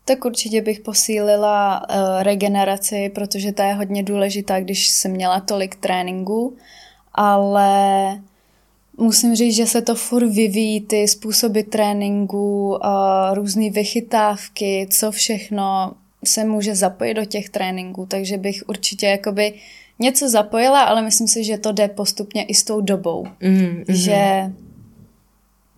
Tak 0.05 0.25
určitě 0.25 0.63
bych 0.63 0.81
posílila 0.81 1.83
uh, 1.91 2.23
regeneraci, 2.23 3.11
protože 3.15 3.53
ta 3.53 3.65
je 3.65 3.75
hodně 3.75 4.03
důležitá, 4.03 4.61
když 4.61 4.89
jsem 4.89 5.11
měla 5.11 5.41
tolik 5.41 5.75
tréninku, 5.75 6.57
ale 7.15 8.21
musím 8.97 9.35
říct, 9.35 9.55
že 9.55 9.67
se 9.67 9.83
to 9.83 9.95
furt 9.95 10.29
vyvíjí, 10.29 10.81
ty 10.81 11.09
způsoby 11.09 11.61
tréninku, 11.61 12.79
různé 13.33 13.71
vychytávky, 13.71 14.87
co 14.91 15.11
všechno 15.11 15.93
se 16.25 16.45
může 16.45 16.75
zapojit 16.75 17.15
do 17.15 17.25
těch 17.25 17.49
tréninků, 17.49 18.07
takže 18.07 18.39
bych 18.39 18.63
určitě 18.67 19.07
jakoby 19.07 19.53
něco 19.99 20.29
zapojila, 20.29 20.83
ale 20.83 21.03
myslím 21.03 21.29
si, 21.29 21.45
že 21.45 21.59
to 21.59 21.73
jde 21.73 21.89
postupně 21.89 22.45
i 22.45 22.55
s 22.55 22.65
tou 22.65 22.81
dobou. 22.81 23.27
Mm-hmm. 23.43 23.85
Že 23.89 24.53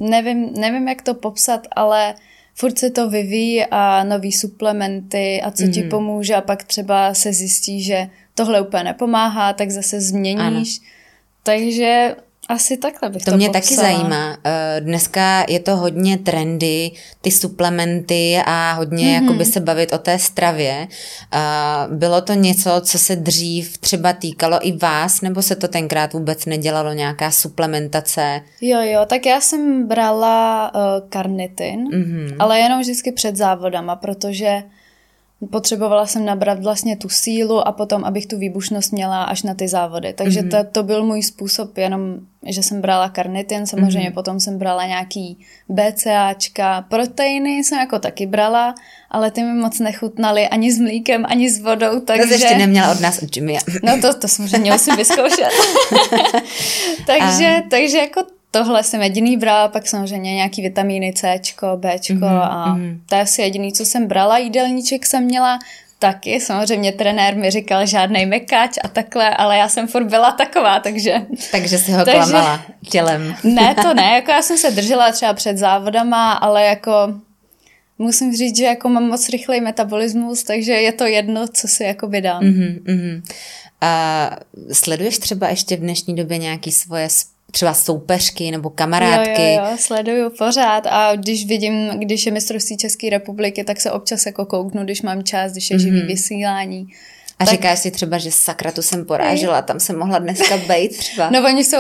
nevím, 0.01 0.55
nevím, 0.55 0.89
jak 0.89 1.03
to 1.03 1.15
popsat, 1.15 1.67
ale 1.77 2.15
furt 2.55 2.79
se 2.79 2.91
to 2.91 3.11
vyvíjí 3.11 3.65
a 3.71 4.05
nový 4.05 4.33
suplementy 4.33 5.43
a 5.43 5.51
co 5.51 5.65
mm-hmm. 5.65 5.73
ti 5.73 5.83
pomůže 5.83 6.35
a 6.35 6.41
pak 6.41 6.65
třeba 6.65 7.15
se 7.15 7.33
zjistí, 7.33 7.83
že 7.83 8.09
tohle 8.35 8.61
úplně 8.61 8.85
nepomáhá, 8.85 9.53
tak 9.53 9.71
zase 9.71 10.01
změníš. 10.01 10.79
Ano. 10.79 10.89
Takže 11.43 12.17
Asi 12.49 12.77
takhle 12.77 13.11
bych 13.11 13.25
to, 13.25 13.31
to 13.31 13.37
mě 13.37 13.49
popsala. 13.49 13.63
taky 13.63 13.75
zajímá. 13.75 14.39
Eh, 14.45 14.81
dneska 14.81 15.45
je 15.49 15.61
to 15.61 15.77
hodně 15.77 16.19
trendy, 16.19 16.91
ty 17.21 17.31
suplementy 17.31 18.39
a 18.47 18.73
hodně 18.73 19.07
mm-hmm. 19.07 19.23
jakoby 19.23 19.45
se 19.45 19.61
bavit 19.61 19.93
o 19.93 19.99
té 19.99 20.19
stravě. 20.19 20.89
Eh, 21.33 21.39
bylo 21.89 22.21
to 22.21 22.33
něco, 22.33 22.81
co 22.81 22.99
se 22.99 23.17
dřív 23.17 23.79
třeba 23.79 24.13
týkalo 24.13 24.67
i 24.69 24.73
vás, 24.73 25.21
nebo 25.21 25.43
se 25.43 25.57
to 25.57 25.69
tenkrát 25.69 26.13
vůbec 26.13 26.47
nedělalo, 26.47 26.93
nějaká 26.93 27.31
suplementace? 27.31 28.41
Jo, 28.61 28.81
jo, 28.83 29.01
tak 29.07 29.27
já 29.27 29.41
jsem 29.41 29.89
brala 29.89 30.73
uh, 30.75 31.09
karnitin, 31.09 31.89
mm-hmm. 31.89 32.37
ale 32.39 32.59
jenom 32.59 32.81
vždycky 32.81 33.13
před 33.13 33.37
závodama, 33.37 33.97
protože 33.97 34.63
potřebovala 35.47 36.07
jsem 36.07 36.25
nabrat 36.25 36.63
vlastně 36.63 36.97
tu 36.97 37.09
sílu 37.09 37.69
a 37.69 37.73
potom, 37.73 38.05
abych 38.05 38.27
tu 38.27 38.39
výbušnost 38.39 38.93
měla 38.93 39.25
až 39.25 39.43
na 39.43 39.55
ty 39.55 39.69
závody. 39.69 40.13
Takže 40.13 40.41
mm-hmm. 40.41 40.65
to, 40.65 40.71
to 40.73 40.83
byl 40.83 41.05
můj 41.05 41.23
způsob, 41.23 41.79
jenom, 41.79 42.19
že 42.47 42.63
jsem 42.63 42.81
brala 42.81 43.09
karnitin, 43.09 43.67
samozřejmě 43.67 44.11
mm-hmm. 44.11 44.15
potom 44.15 44.41
jsem 44.41 44.59
brala 44.59 44.87
nějaký 44.87 45.39
BCAčka, 45.69 46.83
proteiny 46.83 47.51
jsem 47.51 47.79
jako 47.79 47.99
taky 47.99 48.27
brala, 48.27 48.75
ale 49.11 49.31
ty 49.31 49.43
mi 49.43 49.53
moc 49.53 49.79
nechutnaly 49.79 50.49
ani 50.49 50.73
s 50.73 50.79
mlíkem, 50.79 51.25
ani 51.29 51.51
s 51.51 51.61
vodou, 51.61 52.01
takže... 52.01 52.27
To 52.27 52.33
ještě 52.33 52.59
neměla 52.59 52.93
od 52.93 53.01
nás 53.01 53.23
od 53.23 53.37
Jimmy. 53.37 53.59
no 53.83 54.01
to, 54.01 54.15
to 54.15 54.29
samozřejmě 54.29 54.73
musím 54.73 54.97
vyzkoušet. 54.97 55.51
takže, 57.07 57.47
a... 57.47 57.69
takže 57.71 57.99
jako 57.99 58.38
tohle 58.51 58.83
jsem 58.83 59.03
jediný 59.03 59.37
brala, 59.37 59.69
pak 59.69 59.89
samozřejmě 59.89 60.35
nějaký 60.35 60.63
vitamíny 60.63 61.13
C, 61.13 61.41
B 61.77 61.97
mm-hmm, 61.97 62.41
a 62.43 62.77
mm-hmm. 62.77 63.01
to 63.09 63.15
je 63.15 63.21
asi 63.21 63.43
jediný, 63.43 63.73
co 63.73 63.85
jsem 63.85 64.07
brala. 64.07 64.39
Jídelníček 64.39 65.07
jsem 65.07 65.25
měla 65.25 65.59
taky, 65.99 66.41
samozřejmě 66.41 66.93
trenér 66.93 67.37
mi 67.37 67.51
říkal 67.51 67.87
žádnej 67.87 68.27
mekáč 68.27 68.79
a 68.85 68.89
takhle, 68.89 69.37
ale 69.37 69.57
já 69.57 69.69
jsem 69.69 69.89
furt 69.89 70.05
byla 70.05 70.33
taková, 70.33 70.81
takže... 70.81 71.15
Takže 71.53 71.79
si 71.79 71.93
ho 71.93 72.05
takže, 72.05 72.19
klamala 72.19 72.63
tělem. 72.91 73.35
ne, 73.45 73.75
to 73.83 73.95
ne, 73.95 74.15
jako 74.15 74.31
já 74.31 74.43
jsem 74.43 74.59
se 74.59 74.71
držela 74.71 75.13
třeba 75.13 75.33
před 75.35 75.59
závodama, 75.59 76.33
ale 76.33 76.65
jako 76.65 76.93
musím 77.99 78.37
říct, 78.37 78.57
že 78.57 78.65
jako 78.65 78.89
mám 78.89 79.05
moc 79.05 79.29
rychlej 79.29 79.61
metabolismus, 79.61 80.43
takže 80.43 80.73
je 80.73 80.93
to 80.93 81.05
jedno, 81.05 81.49
co 81.49 81.69
si 81.69 81.85
jako 81.85 82.07
dám. 82.21 82.43
Mm-hmm, 82.43 82.83
mm-hmm. 82.83 83.23
A 83.81 84.31
sleduješ 84.73 85.19
třeba 85.19 85.49
ještě 85.49 85.77
v 85.77 85.81
dnešní 85.81 86.17
době 86.17 86.39
nějaký 86.39 86.73
svoje 86.73 87.09
třeba 87.53 87.75
soupeřky 87.75 88.51
nebo 88.51 88.71
kamarádky. 88.71 89.43
Jo, 89.43 89.63
jo, 89.65 89.71
jo, 89.71 89.77
sleduju 89.79 90.31
pořád 90.39 90.87
a 90.87 91.17
když 91.17 91.47
vidím, 91.47 91.89
když 91.89 92.27
je 92.27 92.33
mistrovství 92.33 92.77
České 92.77 93.11
republiky, 93.11 93.65
tak 93.65 93.81
se 93.81 93.93
občas 93.93 94.27
jako 94.27 94.47
kouknu, 94.47 94.85
když 94.85 95.03
mám 95.03 95.23
čas, 95.23 95.53
když 95.53 95.71
je 95.71 95.77
mm-hmm. 95.77 95.81
živý 95.81 96.03
vysílání. 96.03 96.89
A 97.39 97.45
tak... 97.45 97.55
říkáš 97.55 97.79
si 97.79 97.91
třeba, 97.91 98.19
že 98.19 98.31
sakra, 98.31 98.73
tu 98.73 98.83
jsem 98.83 99.05
porážela, 99.05 99.63
tam 99.63 99.81
jsem 99.81 99.99
mohla 99.99 100.19
dneska 100.19 100.57
být 100.69 100.97
třeba. 100.99 101.31
No 101.31 101.45
oni 101.45 101.65
jsou, 101.65 101.79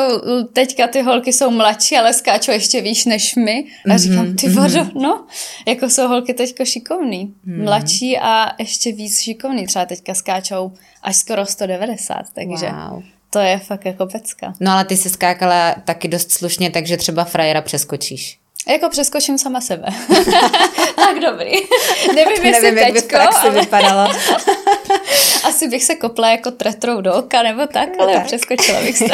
teďka 0.52 0.86
ty 0.86 1.02
holky 1.02 1.32
jsou 1.32 1.50
mladší, 1.50 1.96
ale 1.96 2.14
skáčou 2.14 2.52
ještě 2.52 2.80
výš 2.80 3.04
než 3.04 3.34
my. 3.34 3.64
A 3.84 3.88
mm-hmm, 3.88 3.98
říkám, 3.98 4.36
ty 4.36 4.48
vodo, 4.48 4.68
mm-hmm. 4.68 5.00
no, 5.00 5.26
jako 5.66 5.90
jsou 5.90 6.08
holky 6.08 6.34
teďko 6.34 6.64
šikovný. 6.64 7.34
Mm-hmm. 7.46 7.64
Mladší 7.64 8.18
a 8.18 8.52
ještě 8.58 8.92
víc 8.92 9.20
šikovný. 9.20 9.66
Třeba 9.66 9.86
teďka 9.86 10.14
skáčou 10.14 10.72
až 11.02 11.16
skoro 11.16 11.46
190, 11.46 12.16
takže... 12.34 12.70
Wow. 12.90 13.02
To 13.30 13.38
je 13.38 13.58
fakt 13.58 13.84
jako 13.84 14.06
pecka. 14.06 14.52
No 14.60 14.72
ale 14.72 14.84
ty 14.84 14.96
se 14.96 15.08
skákala 15.08 15.74
taky 15.84 16.08
dost 16.08 16.32
slušně, 16.32 16.70
takže 16.70 16.96
třeba 16.96 17.24
frajera 17.24 17.62
přeskočíš. 17.62 18.38
Jako 18.68 18.88
přeskočím 18.88 19.38
sama 19.38 19.60
sebe. 19.60 19.88
tak 20.96 21.20
dobrý. 21.20 21.52
Nevím, 22.14 22.44
jestli 22.44 22.62
Nevím, 22.62 22.78
jak 22.78 22.92
by 22.92 23.00
v 23.00 23.08
praxi 23.08 23.48
ale... 23.48 23.60
vypadalo. 23.60 24.12
Asi 25.44 25.68
bych 25.68 25.84
se 25.84 25.94
kopla 25.94 26.30
jako 26.30 26.50
tretrou 26.50 27.00
do 27.00 27.14
oka 27.14 27.42
nebo 27.42 27.66
tak, 27.66 27.88
no 27.98 28.04
ale 28.04 28.12
tak. 28.12 28.26
přeskočila 28.26 28.80
bych 28.80 28.98
se. 28.98 29.04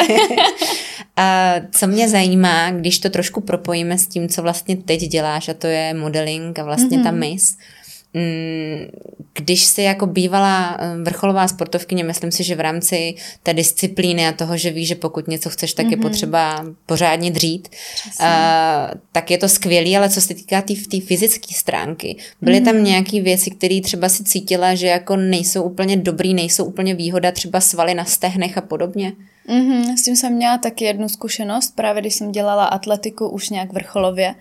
a 1.17 1.55
co 1.71 1.87
mě 1.87 2.09
zajímá, 2.09 2.71
když 2.71 2.99
to 2.99 3.09
trošku 3.09 3.41
propojíme 3.41 3.97
s 3.97 4.07
tím, 4.07 4.29
co 4.29 4.41
vlastně 4.41 4.77
teď 4.77 4.99
děláš, 4.99 5.49
a 5.49 5.53
to 5.53 5.67
je 5.67 5.93
modeling 5.93 6.59
a 6.59 6.63
vlastně 6.63 6.97
mm-hmm. 6.97 7.03
ta 7.03 7.11
mis, 7.11 7.57
Mm, 8.15 8.87
když 9.35 9.65
jsi 9.65 9.81
jako 9.81 10.05
bývala 10.05 10.77
eh, 10.79 11.03
vrcholová 11.03 11.47
sportovkyně, 11.47 12.03
myslím 12.03 12.31
si, 12.31 12.43
že 12.43 12.55
v 12.55 12.59
rámci 12.59 13.15
té 13.43 13.53
disciplíny 13.53 14.27
a 14.27 14.31
toho, 14.31 14.57
že 14.57 14.71
víš, 14.71 14.87
že 14.87 14.95
pokud 14.95 15.27
něco 15.27 15.49
chceš, 15.49 15.73
tak 15.73 15.85
mm-hmm. 15.85 15.91
je 15.91 15.97
mhm. 15.97 16.09
potřeba 16.09 16.65
pořádně 16.85 17.31
dřít, 17.31 17.67
uh, 18.19 18.25
tak 19.11 19.31
je 19.31 19.37
to 19.37 19.49
skvělý, 19.49 19.97
ale 19.97 20.09
co 20.09 20.21
se 20.21 20.33
týká 20.33 20.61
té 20.61 20.73
tý, 20.89 21.01
fyzické 21.01 21.53
stránky, 21.53 22.17
byly 22.41 22.59
mm-hmm. 22.59 22.65
tam 22.65 22.75
mhm. 22.75 22.83
nějaké 22.83 23.21
věci, 23.21 23.51
které 23.51 23.81
třeba 23.81 24.09
si 24.09 24.23
cítila, 24.23 24.75
že 24.75 24.87
jako 24.87 25.15
nejsou 25.15 25.63
úplně 25.63 25.97
dobrý, 25.97 26.33
nejsou 26.33 26.65
úplně 26.65 26.95
výhoda, 26.95 27.31
třeba 27.31 27.61
svaly 27.61 27.93
na 27.93 28.05
stehnech 28.05 28.57
a 28.57 28.61
podobně? 28.61 29.13
Mm-hmm, 29.49 29.95
s 29.95 30.03
tím 30.03 30.15
jsem 30.15 30.33
měla 30.33 30.57
taky 30.57 30.85
jednu 30.85 31.09
zkušenost, 31.09 31.75
právě 31.75 32.01
když 32.01 32.15
jsem 32.15 32.31
dělala 32.31 32.65
atletiku 32.65 33.29
už 33.29 33.49
nějak 33.49 33.73
vrcholově, 33.73 34.35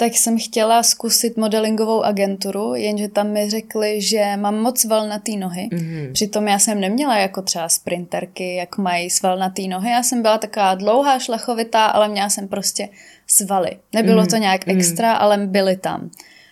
tak 0.00 0.12
jsem 0.16 0.38
chtěla 0.38 0.82
zkusit 0.82 1.36
modelingovou 1.36 2.02
agenturu, 2.02 2.74
jenže 2.74 3.08
tam 3.08 3.28
mi 3.28 3.50
řekli, 3.50 4.00
že 4.00 4.36
mám 4.36 4.58
moc 4.58 4.80
svalnatý 4.80 5.36
nohy. 5.36 5.68
Mm-hmm. 5.72 6.12
Přitom 6.12 6.48
já 6.48 6.58
jsem 6.58 6.80
neměla 6.80 7.16
jako 7.16 7.42
třeba 7.42 7.68
sprinterky, 7.68 8.54
jak 8.54 8.78
mají 8.78 9.10
svalnatý 9.10 9.68
nohy. 9.68 9.90
Já 9.90 10.02
jsem 10.02 10.22
byla 10.22 10.38
taková 10.38 10.74
dlouhá, 10.74 11.18
šlachovitá, 11.18 11.86
ale 11.86 12.08
měla 12.08 12.30
jsem 12.30 12.48
prostě 12.48 12.88
svaly. 13.26 13.70
Nebylo 13.92 14.22
mm-hmm. 14.22 14.30
to 14.30 14.36
nějak 14.36 14.66
mhm. 14.66 14.78
extra, 14.78 15.14
mm-hmm. 15.14 15.22
ale 15.22 15.36
byly 15.46 15.76
tam. 15.76 16.10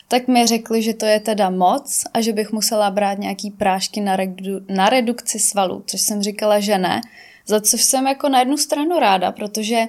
Tak 0.09 0.29
mi 0.29 0.47
řekli, 0.47 0.83
že 0.83 0.95
to 0.95 1.07
je 1.07 1.21
teda 1.21 1.51
moc 1.51 2.05
a 2.15 2.21
že 2.21 2.33
bych 2.33 2.53
musela 2.53 2.91
brát 2.91 3.19
nějaký 3.19 3.51
prášky 3.51 4.01
na, 4.01 4.17
redu- 4.17 4.65
na 4.69 4.89
redukci 4.89 5.39
svalů, 5.39 5.83
což 5.87 6.01
jsem 6.01 6.23
říkala, 6.23 6.61
že 6.61 6.79
ne. 6.79 7.01
Za 7.47 7.61
což 7.61 7.83
jsem 7.83 8.07
jako 8.07 8.29
na 8.29 8.39
jednu 8.39 8.57
stranu 8.57 8.99
ráda, 8.99 9.33
protože 9.33 9.87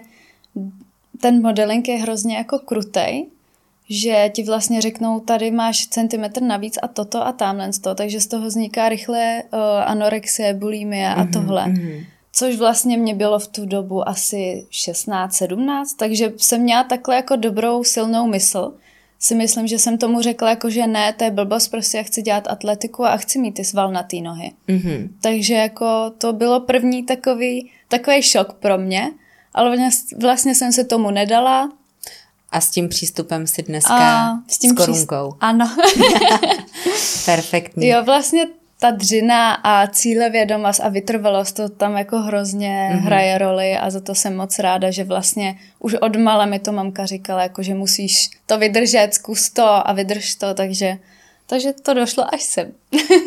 ten 1.22 1.42
modeling 1.42 1.88
je 1.88 1.98
hrozně 1.98 2.38
jako 2.38 2.60
krutej, 2.60 3.26
že 3.90 4.32
ti 4.34 4.44
vlastně 4.44 4.82
řeknou, 4.82 5.20
tady 5.20 5.52
máš 5.52 5.88
centimetr 5.88 6.42
navíc 6.42 6.78
a 6.82 6.88
toto 6.88 7.28
a 7.28 7.32
tamhle 7.32 7.70
to, 7.82 7.96
takže 7.96 8.22
z 8.22 8.28
toho 8.28 8.48
vzniká 8.48 8.90
rychle 8.90 9.44
uh, 9.54 9.60
anorexie, 9.86 10.54
bulimie 10.54 11.10
a 11.10 11.24
mm-hmm, 11.24 11.34
tohle. 11.34 11.66
Mm-hmm. 11.66 12.06
Což 12.32 12.56
vlastně 12.56 12.98
mě 12.98 13.16
bylo 13.16 13.40
v 13.40 13.48
tu 13.48 13.66
dobu 13.66 14.10
asi 14.10 14.68
16-17, 14.72 15.86
takže 15.98 16.34
jsem 16.38 16.62
měla 16.62 16.84
takhle 16.84 17.16
jako 17.16 17.36
dobrou, 17.36 17.84
silnou 17.84 18.28
mysl. 18.28 18.74
Si 19.20 19.36
myslím, 19.36 19.68
že 19.68 19.80
jsem 19.80 19.98
tomu 19.98 20.22
řekla 20.22 20.50
jako, 20.50 20.70
že 20.70 20.88
ne, 20.88 21.14
to 21.14 21.24
je 21.24 21.32
blbost, 21.32 21.68
prostě 21.68 21.98
já 21.98 22.04
chci 22.04 22.22
dělat 22.22 22.48
atletiku 22.48 23.06
a 23.06 23.18
chci 23.18 23.40
mít 23.40 23.52
ty 23.52 23.64
svalnatý 23.64 24.22
nohy. 24.22 24.52
Mm-hmm. 24.68 25.10
Takže 25.22 25.54
jako 25.54 26.12
to 26.18 26.34
bylo 26.34 26.60
první 26.60 27.04
takový, 27.06 27.72
takový 27.88 28.22
šok 28.22 28.54
pro 28.54 28.78
mě, 28.78 29.12
ale 29.54 29.90
vlastně 30.18 30.56
jsem 30.56 30.72
se 30.72 30.84
tomu 30.84 31.12
nedala, 31.12 31.72
a 32.52 32.62
s 32.62 32.70
tím 32.70 32.90
přístupem 32.90 33.48
si 33.48 33.64
dneska 33.64 34.30
a, 34.30 34.38
s, 34.48 34.58
tím 34.58 34.72
s 34.72 34.74
korunkou. 34.74 35.30
Příst... 35.30 35.38
Ano. 35.40 35.76
Perfektní. 37.26 37.88
Jo, 37.88 38.04
vlastně 38.04 38.46
ta 38.80 38.92
dřina 38.92 39.54
a 39.54 39.88
cílevědomost 39.88 40.80
a 40.80 40.90
vytrvalost, 40.90 41.56
to 41.56 41.70
tam 41.70 41.98
jako 41.98 42.20
hrozně 42.20 42.90
mm-hmm. 42.94 43.00
hraje 43.00 43.38
roli 43.38 43.78
a 43.78 43.90
za 43.90 44.00
to 44.00 44.16
jsem 44.16 44.38
moc 44.38 44.60
ráda, 44.60 44.92
že 44.92 45.04
vlastně 45.04 45.60
už 45.80 45.94
od 45.94 46.16
mala 46.16 46.46
mi 46.46 46.60
to 46.60 46.72
mamka 46.72 47.06
říkala, 47.06 47.44
jako 47.44 47.64
že 47.64 47.74
musíš 47.74 48.30
to 48.46 48.58
vydržet, 48.58 49.14
zkus 49.14 49.50
to 49.50 49.88
a 49.88 49.94
vydrž 49.94 50.36
to, 50.36 50.54
takže 50.54 50.98
takže 51.50 51.74
to 51.74 51.94
došlo 51.94 52.34
až 52.34 52.42
sem. 52.42 52.72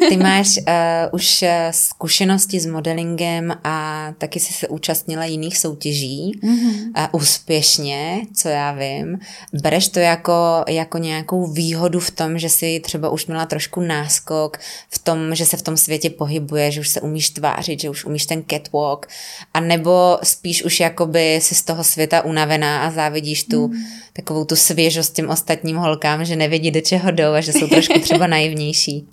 Ty 0.08 0.16
máš 0.16 0.58
uh, 0.58 0.64
už 1.12 1.42
eh, 1.42 1.68
zkušenosti 1.70 2.60
s 2.60 2.66
modelingem 2.66 3.54
a 3.64 4.08
taky 4.18 4.40
jsi 4.40 4.52
se 4.52 4.68
účastnila 4.68 5.24
jiných 5.24 5.58
soutěží 5.58 6.40
mm-hmm. 6.42 6.88
uh, 6.98 7.20
úspěšně, 7.20 8.22
co 8.34 8.48
já 8.48 8.72
vím. 8.72 9.18
Bereš 9.62 9.88
to 9.88 9.98
jako, 10.00 10.64
jako 10.68 10.98
nějakou 10.98 11.46
výhodu 11.46 12.00
v 12.00 12.10
tom, 12.10 12.38
že 12.38 12.48
jsi 12.48 12.80
třeba 12.84 13.08
už 13.08 13.26
měla 13.26 13.46
trošku 13.46 13.80
náskok 13.80 14.58
v 14.88 14.98
tom, 14.98 15.34
že 15.34 15.46
se 15.46 15.56
v 15.56 15.62
tom 15.62 15.76
světě 15.76 16.10
pohybuje, 16.10 16.70
že 16.70 16.80
už 16.80 16.88
se 16.88 17.00
umíš 17.00 17.30
tvářit, 17.30 17.80
že 17.80 17.90
už 17.90 18.04
umíš 18.04 18.26
ten 18.26 18.44
catwalk, 18.50 19.06
a 19.54 19.60
nebo 19.60 20.18
spíš 20.22 20.64
už 20.64 20.80
jakoby 20.80 21.34
jsi 21.34 21.54
z 21.54 21.62
toho 21.62 21.84
světa 21.84 22.24
unavená 22.24 22.82
a 22.82 22.90
závidíš 22.90 23.44
tu 23.44 23.68
mm. 23.68 23.84
takovou 24.12 24.44
tu 24.44 24.56
svěžost 24.56 25.10
těm 25.10 25.30
ostatním 25.30 25.76
holkám, 25.76 26.24
že 26.24 26.36
nevědí, 26.36 26.70
do 26.70 26.80
čeho 26.80 27.10
jdou 27.10 27.32
a 27.32 27.40
že 27.40 27.52
jsou 27.52 27.66
trošku 27.66 28.00
třeba 28.00 28.26
naivnější. 28.26 29.08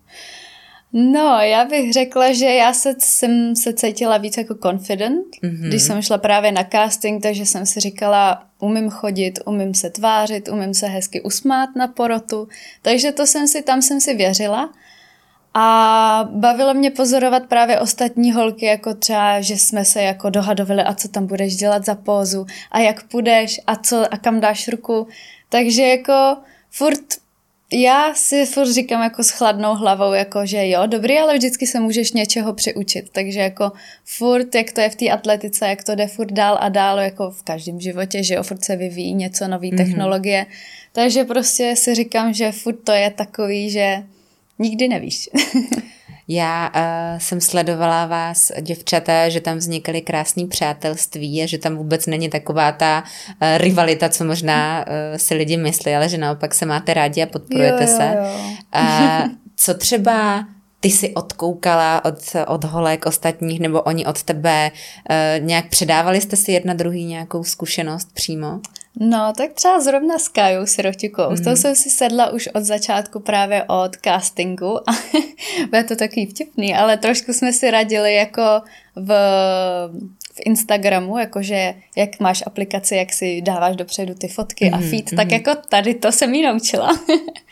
No, 0.93 1.39
já 1.39 1.65
bych 1.65 1.93
řekla, 1.93 2.33
že 2.33 2.45
já 2.45 2.73
se, 2.73 2.95
jsem 2.99 3.55
se 3.55 3.73
cítila 3.73 4.17
víc 4.17 4.37
jako 4.37 4.55
confident, 4.55 5.25
mm-hmm. 5.43 5.67
když 5.67 5.81
jsem 5.81 6.01
šla 6.01 6.17
právě 6.17 6.51
na 6.51 6.63
casting, 6.63 7.23
takže 7.23 7.45
jsem 7.45 7.65
si 7.65 7.79
říkala, 7.79 8.43
umím 8.59 8.89
chodit, 8.89 9.39
umím 9.45 9.73
se 9.73 9.89
tvářit, 9.89 10.49
umím 10.49 10.73
se 10.73 10.87
hezky 10.87 11.21
usmát 11.21 11.69
na 11.75 11.87
porotu, 11.87 12.47
takže 12.81 13.11
to 13.11 13.27
jsem 13.27 13.47
si, 13.47 13.61
tam 13.61 13.81
jsem 13.81 14.01
si 14.01 14.13
věřila. 14.13 14.69
A 15.53 16.29
bavilo 16.31 16.73
mě 16.73 16.91
pozorovat 16.91 17.45
právě 17.45 17.79
ostatní 17.79 18.31
holky, 18.31 18.65
jako 18.65 18.93
třeba, 18.93 19.41
že 19.41 19.57
jsme 19.57 19.85
se 19.85 20.01
jako 20.01 20.29
dohadovali, 20.29 20.83
a 20.83 20.93
co 20.93 21.07
tam 21.07 21.27
budeš 21.27 21.55
dělat 21.55 21.85
za 21.85 21.95
pózu, 21.95 22.45
a 22.71 22.79
jak 22.79 23.03
půjdeš, 23.03 23.61
a 23.67 23.75
co, 23.75 24.13
a 24.13 24.17
kam 24.17 24.39
dáš 24.39 24.67
ruku. 24.67 25.07
Takže 25.49 25.83
jako 25.83 26.37
furt 26.69 27.03
já 27.73 28.15
si 28.15 28.45
furt 28.45 28.71
říkám 28.71 29.01
jako 29.01 29.23
s 29.23 29.29
chladnou 29.29 29.75
hlavou, 29.75 30.13
jako 30.13 30.45
že 30.45 30.69
jo, 30.69 30.81
dobrý, 30.85 31.19
ale 31.19 31.37
vždycky 31.37 31.67
se 31.67 31.79
můžeš 31.79 32.11
něčeho 32.11 32.53
přiučit, 32.53 33.09
takže 33.11 33.39
jako 33.39 33.71
furt, 34.05 34.55
jak 34.55 34.71
to 34.71 34.81
je 34.81 34.89
v 34.89 34.95
té 34.95 35.09
atletice, 35.09 35.67
jak 35.67 35.83
to 35.83 35.95
jde 35.95 36.07
furt 36.07 36.31
dál 36.31 36.57
a 36.61 36.69
dál, 36.69 36.99
jako 36.99 37.31
v 37.31 37.43
každém 37.43 37.79
životě, 37.79 38.23
že 38.23 38.33
jo, 38.33 38.43
furt 38.43 38.63
se 38.63 38.75
vyvíjí 38.75 39.13
něco, 39.13 39.47
nové 39.47 39.67
mm-hmm. 39.67 39.77
technologie, 39.77 40.45
takže 40.91 41.23
prostě 41.23 41.75
si 41.75 41.95
říkám, 41.95 42.33
že 42.33 42.51
furt 42.51 42.75
to 42.83 42.91
je 42.91 43.11
takový, 43.11 43.69
že 43.69 44.03
nikdy 44.59 44.87
nevíš. 44.87 45.29
Já 46.31 46.71
uh, 46.75 47.19
jsem 47.19 47.41
sledovala 47.41 48.05
vás, 48.05 48.51
děvčata, 48.61 49.29
že 49.29 49.41
tam 49.41 49.57
vznikaly 49.57 50.01
krásné 50.01 50.47
přátelství 50.47 51.43
a 51.43 51.45
že 51.45 51.57
tam 51.57 51.75
vůbec 51.75 52.05
není 52.05 52.29
taková 52.29 52.71
ta 52.71 53.03
uh, 53.03 53.57
rivalita, 53.57 54.09
co 54.09 54.25
možná 54.25 54.85
uh, 54.87 55.17
si 55.17 55.35
lidi 55.35 55.57
myslí, 55.57 55.95
ale 55.95 56.09
že 56.09 56.17
naopak 56.17 56.53
se 56.53 56.65
máte 56.65 56.93
rádi 56.93 57.23
a 57.23 57.25
podporujete 57.25 57.83
jo, 57.83 57.89
jo, 57.89 57.97
se. 57.97 58.15
Jo. 58.17 58.23
Uh, 58.75 59.31
co 59.55 59.73
třeba 59.73 60.45
ty 60.79 60.91
si 60.91 61.13
odkoukala 61.13 62.05
od, 62.05 62.19
od 62.47 62.63
holek 62.63 63.05
ostatních 63.05 63.59
nebo 63.59 63.81
oni 63.81 64.05
od 64.05 64.23
tebe? 64.23 64.71
Uh, 65.09 65.45
nějak 65.45 65.69
předávali 65.69 66.21
jste 66.21 66.35
si 66.35 66.51
jedna 66.51 66.73
druhý 66.73 67.05
nějakou 67.05 67.43
zkušenost 67.43 68.13
přímo? 68.13 68.59
No, 68.99 69.33
tak 69.37 69.53
třeba 69.53 69.79
zrovna 69.79 70.19
s 70.19 70.27
Kajou 70.27 70.65
Sirotikou. 70.65 71.21
Mm-hmm. 71.21 71.35
S 71.35 71.41
tou 71.41 71.55
jsem 71.55 71.75
si 71.75 71.89
sedla 71.89 72.29
už 72.29 72.47
od 72.47 72.63
začátku 72.63 73.19
právě 73.19 73.63
od 73.63 73.95
castingu 74.03 74.89
a 74.89 74.91
bude 75.69 75.83
to 75.83 75.95
takový 75.95 76.25
vtipný, 76.25 76.75
ale 76.75 76.97
trošku 76.97 77.33
jsme 77.33 77.53
si 77.53 77.71
radili 77.71 78.15
jako 78.15 78.41
v, 78.95 79.07
v 80.33 80.39
Instagramu, 80.45 81.17
jakože 81.17 81.73
jak 81.95 82.19
máš 82.19 82.43
aplikaci, 82.45 82.95
jak 82.95 83.13
si 83.13 83.41
dáváš 83.41 83.75
dopředu 83.75 84.13
ty 84.13 84.27
fotky 84.27 84.65
mm-hmm. 84.65 84.75
a 84.75 84.77
mhm, 84.77 84.89
feed, 84.89 85.05
mm-hmm. 85.05 85.15
tak 85.15 85.31
jako 85.31 85.51
tady 85.69 85.93
to 85.93 86.11
jsem 86.11 86.33
jí 86.33 86.43
naučila. 86.43 86.99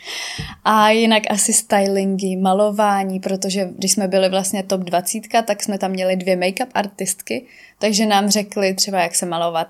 a 0.64 0.90
jinak 0.90 1.22
asi 1.30 1.52
stylingy, 1.52 2.36
malování, 2.36 3.20
protože 3.20 3.68
když 3.76 3.92
jsme 3.92 4.08
byli 4.08 4.28
vlastně 4.28 4.62
top 4.62 4.80
20, 4.80 5.22
tak 5.44 5.62
jsme 5.62 5.78
tam 5.78 5.90
měli 5.90 6.16
dvě 6.16 6.36
make-up 6.36 6.68
artistky, 6.74 7.46
takže 7.78 8.06
nám 8.06 8.28
řekli 8.28 8.74
třeba, 8.74 9.00
jak 9.00 9.14
se 9.14 9.26
malovat 9.26 9.68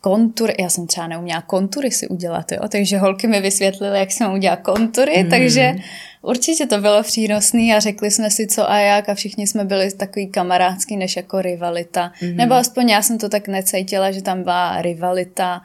kontury, 0.00 0.54
já 0.58 0.68
jsem 0.68 0.86
třeba 0.86 1.06
neuměla 1.06 1.42
kontury 1.42 1.90
si 1.90 2.08
udělat, 2.08 2.52
jo? 2.52 2.68
takže 2.68 2.98
holky 2.98 3.26
mi 3.26 3.40
vysvětlily, 3.40 3.98
jak 3.98 4.12
jsem 4.12 4.32
udělat 4.32 4.60
kontury, 4.60 5.24
mm. 5.24 5.30
takže 5.30 5.74
určitě 6.22 6.66
to 6.66 6.78
bylo 6.78 7.02
přínosný 7.02 7.74
a 7.74 7.80
řekli 7.80 8.10
jsme 8.10 8.30
si 8.30 8.46
co 8.46 8.70
a 8.70 8.78
jak 8.78 9.08
a 9.08 9.14
všichni 9.14 9.46
jsme 9.46 9.64
byli 9.64 9.92
takový 9.92 10.28
kamarádský 10.28 10.96
než 10.96 11.16
jako 11.16 11.42
rivalita. 11.42 12.12
Mm. 12.22 12.36
Nebo 12.36 12.54
aspoň 12.54 12.88
já 12.88 13.02
jsem 13.02 13.18
to 13.18 13.28
tak 13.28 13.48
necítila, 13.48 14.10
že 14.10 14.22
tam 14.22 14.42
byla 14.42 14.82
rivalita. 14.82 15.60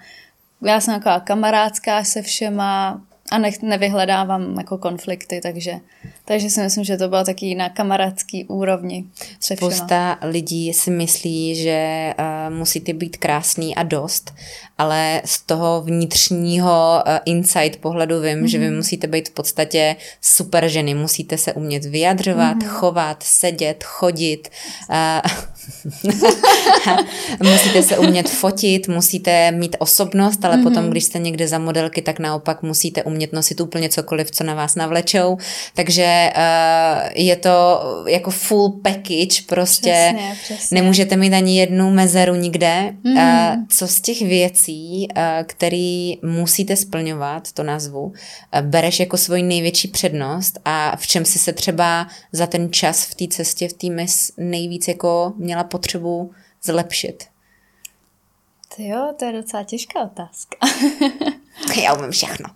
Já 0.62 0.80
jsem 0.80 0.94
taková 0.94 1.20
kamarádská 1.20 2.04
se 2.04 2.22
všema, 2.22 3.02
a 3.32 3.38
ne, 3.38 3.52
nevyhledávám 3.62 4.56
jako 4.58 4.78
konflikty, 4.78 5.40
takže, 5.44 5.80
takže 6.26 6.50
si 6.50 6.62
myslím, 6.62 6.84
že 6.84 6.98
to 6.98 7.10
bylo 7.10 7.24
taky 7.24 7.56
na 7.56 7.70
kamarádský 7.70 8.46
úrovni. 8.46 9.06
Spousta 9.40 10.18
lidí 10.22 10.74
si 10.74 10.92
myslí, 10.92 11.56
že 11.56 12.14
uh, 12.20 12.56
musíte 12.56 12.94
být 12.94 13.18
krásný 13.18 13.76
a 13.76 13.84
dost, 13.84 14.34
ale 14.78 15.22
z 15.26 15.42
toho 15.42 15.82
vnitřního 15.82 17.04
uh, 17.08 17.18
insight 17.26 17.80
pohledu 17.80 18.22
vím, 18.22 18.40
mm-hmm. 18.40 18.46
že 18.46 18.58
vy 18.58 18.68
mhm. 18.68 18.76
musíte 18.76 19.08
být 19.08 19.30
v 19.30 19.32
podstatě 19.32 19.96
super 20.22 20.68
ženy, 20.68 20.94
musíte 20.94 21.38
se 21.38 21.54
umět 21.54 21.86
vyjadřovat, 21.86 22.58
mm-hmm. 22.58 22.68
chovat, 22.68 23.24
sedět, 23.24 23.84
chodit, 23.84 24.50
uh, 24.90 25.32
musíte 27.52 27.84
se 27.84 27.98
umět 27.98 28.30
fotit, 28.30 28.88
musíte 28.88 29.52
mít 29.52 29.76
osobnost, 29.80 30.46
ale 30.46 30.58
mm-hmm. 30.58 30.64
potom, 30.64 30.90
když 30.90 31.04
jste 31.04 31.20
někde 31.20 31.48
za 31.48 31.60
modelky, 31.60 32.02
tak 32.02 32.20
naopak 32.20 32.64
musíte 32.64 33.04
umět 33.04 33.15
nosit 33.34 33.62
úplně 33.62 33.90
cokoliv, 33.90 34.32
co 34.32 34.44
na 34.44 34.54
vás 34.54 34.76
navlečou. 34.76 35.38
Takže 35.74 36.30
uh, 36.36 37.12
je 37.14 37.36
to 37.36 37.82
jako 38.08 38.32
full 38.32 38.70
package, 38.70 39.42
prostě 39.46 40.14
přesně, 40.16 40.38
přesně. 40.44 40.82
nemůžete 40.82 41.16
mít 41.16 41.34
ani 41.34 41.60
jednu 41.60 41.92
mezeru 41.92 42.36
nikde. 42.36 42.94
Mm-hmm. 43.06 43.58
Uh, 43.58 43.64
co 43.70 43.88
z 43.88 44.02
těch 44.02 44.22
věcí, 44.22 45.08
uh, 45.18 45.24
které 45.44 46.14
musíte 46.24 46.76
splňovat, 46.76 47.52
to 47.52 47.64
nazvu, 47.64 48.04
uh, 48.04 48.14
bereš 48.62 49.00
jako 49.00 49.18
svoji 49.18 49.44
největší 49.44 49.88
přednost 49.88 50.60
a 50.66 50.96
v 50.96 51.08
čem 51.08 51.26
si 51.26 51.40
se 51.40 51.54
třeba 51.54 52.08
za 52.32 52.48
ten 52.48 52.74
čas 52.74 53.06
v 53.06 53.16
té 53.16 53.28
cestě, 53.28 53.68
v 53.68 53.74
té 53.74 53.88
nejvíc 54.38 54.88
jako 54.88 55.34
měla 55.38 55.64
potřebu 55.64 56.32
zlepšit? 56.64 57.24
Jo, 58.78 59.14
to 59.20 59.26
je 59.26 59.34
docela 59.34 59.64
těžká 59.64 60.02
otázka. 60.02 60.58
já 61.84 61.94
umím 61.94 62.12
všechno. 62.12 62.50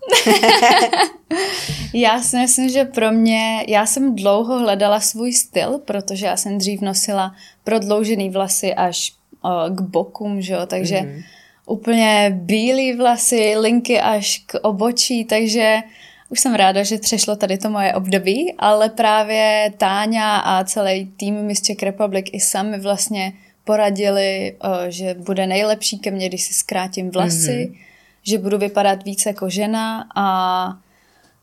já 1.94 2.22
si 2.22 2.38
myslím, 2.38 2.70
že 2.70 2.85
pro 2.85 3.12
mě, 3.12 3.66
já 3.68 3.85
jsem 3.85 4.16
dlouho 4.16 4.59
hledala 4.59 5.00
svůj 5.00 5.33
styl, 5.33 5.77
protože 5.85 6.25
já 6.25 6.38
jsem 6.38 6.57
dřív 6.57 6.81
nosila 6.81 7.35
prodloužený 7.64 8.29
vlasy 8.29 8.74
až 8.74 9.14
o, 9.42 9.50
k 9.70 9.81
bokům, 9.81 10.42
že 10.42 10.53
jo, 10.53 10.66
takže 10.66 11.01
mm. 11.01 11.22
úplně 11.66 12.31
bílý 12.35 12.94
vlasy, 12.94 13.57
linky 13.57 14.01
až 14.01 14.44
k 14.46 14.59
obočí, 14.62 15.25
takže 15.25 15.81
už 16.29 16.40
jsem 16.40 16.55
ráda, 16.55 16.83
že 16.83 16.98
přešlo 16.98 17.35
tady 17.35 17.57
to 17.57 17.70
moje 17.70 17.94
období, 17.94 18.53
ale 18.57 18.90
právě 18.90 19.74
Táňa 19.77 20.38
a 20.38 20.64
celý 20.64 21.05
tým 21.18 21.35
Miss 21.35 21.62
Czech 21.62 21.83
Republic 21.83 22.25
i 22.31 22.40
sami 22.40 22.79
vlastně 22.79 23.33
poradili, 23.64 24.55
že 24.90 25.14
bude 25.14 25.48
nejlepší 25.48 26.00
ke 26.00 26.12
mně, 26.12 26.29
když 26.29 26.44
si 26.44 26.53
zkrátím 26.53 27.09
vlasy, 27.09 27.72
mm-hmm. 27.72 27.89
Že 28.24 28.38
budu 28.38 28.58
vypadat 28.58 29.03
víc 29.03 29.25
jako 29.25 29.50
žena 29.50 30.08
a 30.16 30.77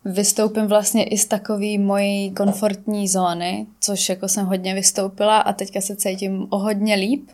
vystoupím 0.05 0.67
vlastně 0.67 1.05
i 1.05 1.19
z 1.19 1.27
takové 1.27 1.79
mojí 1.79 2.31
komfortní 2.31 3.09
zóny, 3.09 3.67
což 3.81 4.09
jako 4.09 4.29
jsem 4.29 4.47
hodně 4.47 4.75
vystoupila 4.75 5.39
a 5.39 5.53
teďka 5.53 5.81
se 5.81 5.97
cítím 5.97 6.47
o 6.51 6.59
hodně 6.59 6.95
líp, 6.95 7.31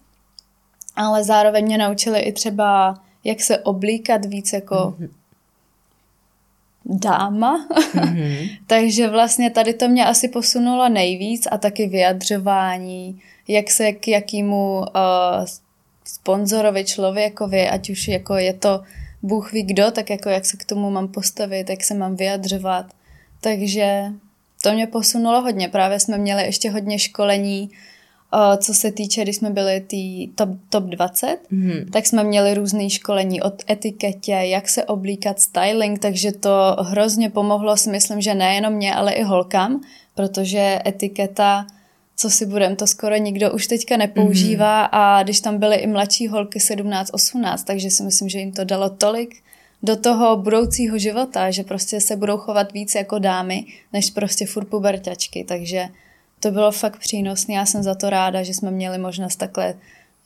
ale 0.96 1.24
zároveň 1.24 1.64
mě 1.64 1.78
naučili 1.78 2.20
i 2.20 2.32
třeba, 2.32 2.98
jak 3.24 3.40
se 3.40 3.58
oblíkat 3.58 4.24
víc 4.24 4.52
jako 4.52 4.74
mm-hmm 4.74 5.08
dáma. 6.84 7.66
Mm-hmm. 7.68 8.58
Takže 8.66 9.08
vlastně 9.08 9.50
tady 9.50 9.74
to 9.74 9.88
mě 9.88 10.06
asi 10.06 10.28
posunulo 10.28 10.88
nejvíc 10.88 11.48
a 11.50 11.58
taky 11.58 11.86
vyjadřování, 11.86 13.20
jak 13.48 13.70
se 13.70 13.92
k 13.92 14.08
jakýmu 14.08 14.78
uh, 14.78 14.86
sponzorovi 16.04 16.84
člověkovi, 16.84 17.68
ať 17.68 17.90
už 17.90 18.08
jako 18.08 18.36
je 18.36 18.52
to 18.52 18.82
Bůh 19.22 19.52
ví 19.52 19.62
kdo, 19.62 19.90
tak 19.90 20.10
jako 20.10 20.28
jak 20.28 20.46
se 20.46 20.56
k 20.56 20.64
tomu 20.64 20.90
mám 20.90 21.08
postavit, 21.08 21.70
jak 21.70 21.84
se 21.84 21.94
mám 21.94 22.16
vyjadřovat. 22.16 22.86
Takže 23.40 24.04
to 24.62 24.72
mě 24.72 24.86
posunulo 24.86 25.40
hodně. 25.40 25.68
Právě 25.68 26.00
jsme 26.00 26.18
měli 26.18 26.42
ještě 26.42 26.70
hodně 26.70 26.98
školení 26.98 27.70
co 28.58 28.74
se 28.74 28.92
týče, 28.92 29.22
když 29.22 29.36
jsme 29.36 29.50
byli 29.50 29.80
tý 29.80 30.28
top, 30.28 30.48
top 30.68 30.84
20, 30.84 31.38
mm. 31.50 31.86
tak 31.92 32.06
jsme 32.06 32.24
měli 32.24 32.54
různé 32.54 32.90
školení 32.90 33.42
od 33.42 33.62
etiketě, 33.70 34.32
jak 34.32 34.68
se 34.68 34.84
oblíkat, 34.84 35.40
styling, 35.40 35.98
takže 35.98 36.32
to 36.32 36.76
hrozně 36.80 37.30
pomohlo 37.30 37.76
si 37.76 37.90
myslím, 37.90 38.20
že 38.20 38.34
nejenom 38.34 38.72
mě, 38.72 38.94
ale 38.94 39.12
i 39.12 39.22
holkám, 39.22 39.80
protože 40.14 40.78
etiketa, 40.86 41.66
co 42.22 42.30
si 42.30 42.46
budem, 42.46 42.76
to 42.76 42.86
skoro 42.86 43.16
nikdo 43.16 43.52
už 43.52 43.66
teďka 43.66 43.96
nepoužívá 43.96 44.82
mm. 44.82 44.88
a 44.92 45.22
když 45.22 45.40
tam 45.40 45.58
byly 45.58 45.76
i 45.76 45.86
mladší 45.86 46.28
holky 46.28 46.58
17-18, 46.58 47.64
takže 47.64 47.90
si 47.90 48.02
myslím, 48.02 48.28
že 48.28 48.38
jim 48.38 48.52
to 48.52 48.64
dalo 48.64 48.90
tolik 48.90 49.42
do 49.82 49.96
toho 49.96 50.36
budoucího 50.36 50.98
života, 50.98 51.50
že 51.50 51.62
prostě 51.62 52.00
se 52.00 52.16
budou 52.16 52.36
chovat 52.36 52.72
víc 52.72 52.94
jako 52.94 53.18
dámy, 53.18 53.64
než 53.92 54.10
prostě 54.10 54.46
furt 54.46 54.64
puberťačky, 54.64 55.44
takže 55.44 55.88
to 56.40 56.50
bylo 56.50 56.72
fakt 56.72 56.98
přínosné. 56.98 57.54
Já 57.54 57.66
jsem 57.66 57.82
za 57.82 57.94
to 57.94 58.10
ráda, 58.10 58.42
že 58.42 58.54
jsme 58.54 58.70
měli 58.70 58.98
možnost 58.98 59.36
takhle 59.36 59.74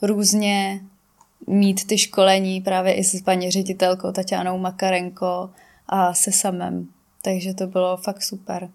různě 0.03 0.81
mít 1.47 1.87
ty 1.87 1.99
školení 1.99 2.61
právě 2.61 2.95
i 2.95 3.05
s 3.05 3.23
paní 3.23 3.51
ředitelkou 3.51 4.13
Tatianou 4.13 4.59
Makarenko 4.59 5.51
a 5.89 6.15
se 6.15 6.33
samem. 6.33 6.89
Takže 7.23 7.55
to 7.55 7.67
bylo 7.67 7.97
fakt 7.97 8.23
super. 8.23 8.69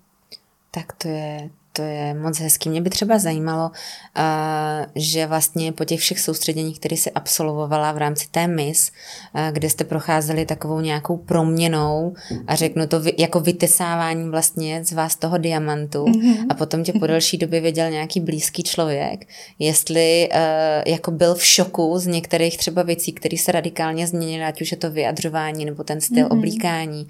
Tak 0.71 0.93
to 0.93 1.07
je, 1.07 1.49
to 1.73 1.81
je 1.81 2.13
moc 2.13 2.39
hezký. 2.39 2.69
Mě 2.69 2.81
by 2.81 2.89
třeba 2.89 3.19
zajímalo, 3.19 3.69
uh, 3.69 4.86
že 4.95 5.27
vlastně 5.27 5.71
po 5.71 5.86
těch 5.86 5.99
všech 5.99 6.19
soustředěních, 6.19 6.79
které 6.79 6.97
si 6.97 7.12
absolvovala 7.12 7.91
v 7.91 7.97
rámci 7.97 8.27
té 8.31 8.47
mis, 8.47 8.91
uh, 9.36 9.41
kde 9.51 9.69
jste 9.69 9.84
procházeli 9.84 10.45
takovou 10.45 10.79
nějakou 10.79 11.17
proměnou 11.17 12.13
a 12.47 12.55
řeknu 12.55 12.88
to 12.88 13.01
jako 13.17 13.39
vytesávání 13.39 14.29
vlastně 14.29 14.86
z 14.86 14.91
vás 14.91 15.15
toho 15.15 15.38
diamantu 15.38 16.05
mm-hmm. 16.05 16.45
a 16.49 16.53
potom 16.53 16.84
tě 16.84 16.93
po 16.93 17.07
delší 17.07 17.38
době 17.38 17.62
věděl 17.62 17.89
nějaký 17.89 18.19
blízký 18.19 18.63
člověk, 18.63 19.27
jestli 19.60 20.29
uh, 20.31 20.38
jako 20.86 21.12
byl 21.12 21.36
v 21.36 21.45
šoku 21.45 21.97
z 21.97 22.07
některých 22.07 22.57
třeba 22.57 22.84
věcí, 22.84 23.13
které 23.13 23.38
se 23.38 23.51
radikálně 23.51 24.07
změnily, 24.07 24.43
ať 24.43 24.62
už 24.62 24.71
je 24.71 24.77
to 24.77 24.91
vyjadřování 24.91 25.65
nebo 25.65 25.84
ten 25.84 26.01
styl 26.01 26.25
mm-hmm. 26.25 26.38
oblíkání, 26.38 27.07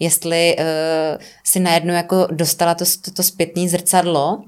jestli 0.00 0.56
si 1.44 1.60
najednou 1.60 1.94
jako 1.94 2.26
dostala 2.30 2.74
to, 2.74 2.84
to, 3.00 3.10
to 3.10 3.22
zpětný 3.22 3.68
zrcadlo 3.68 4.03
zrcadlo? 4.04 4.44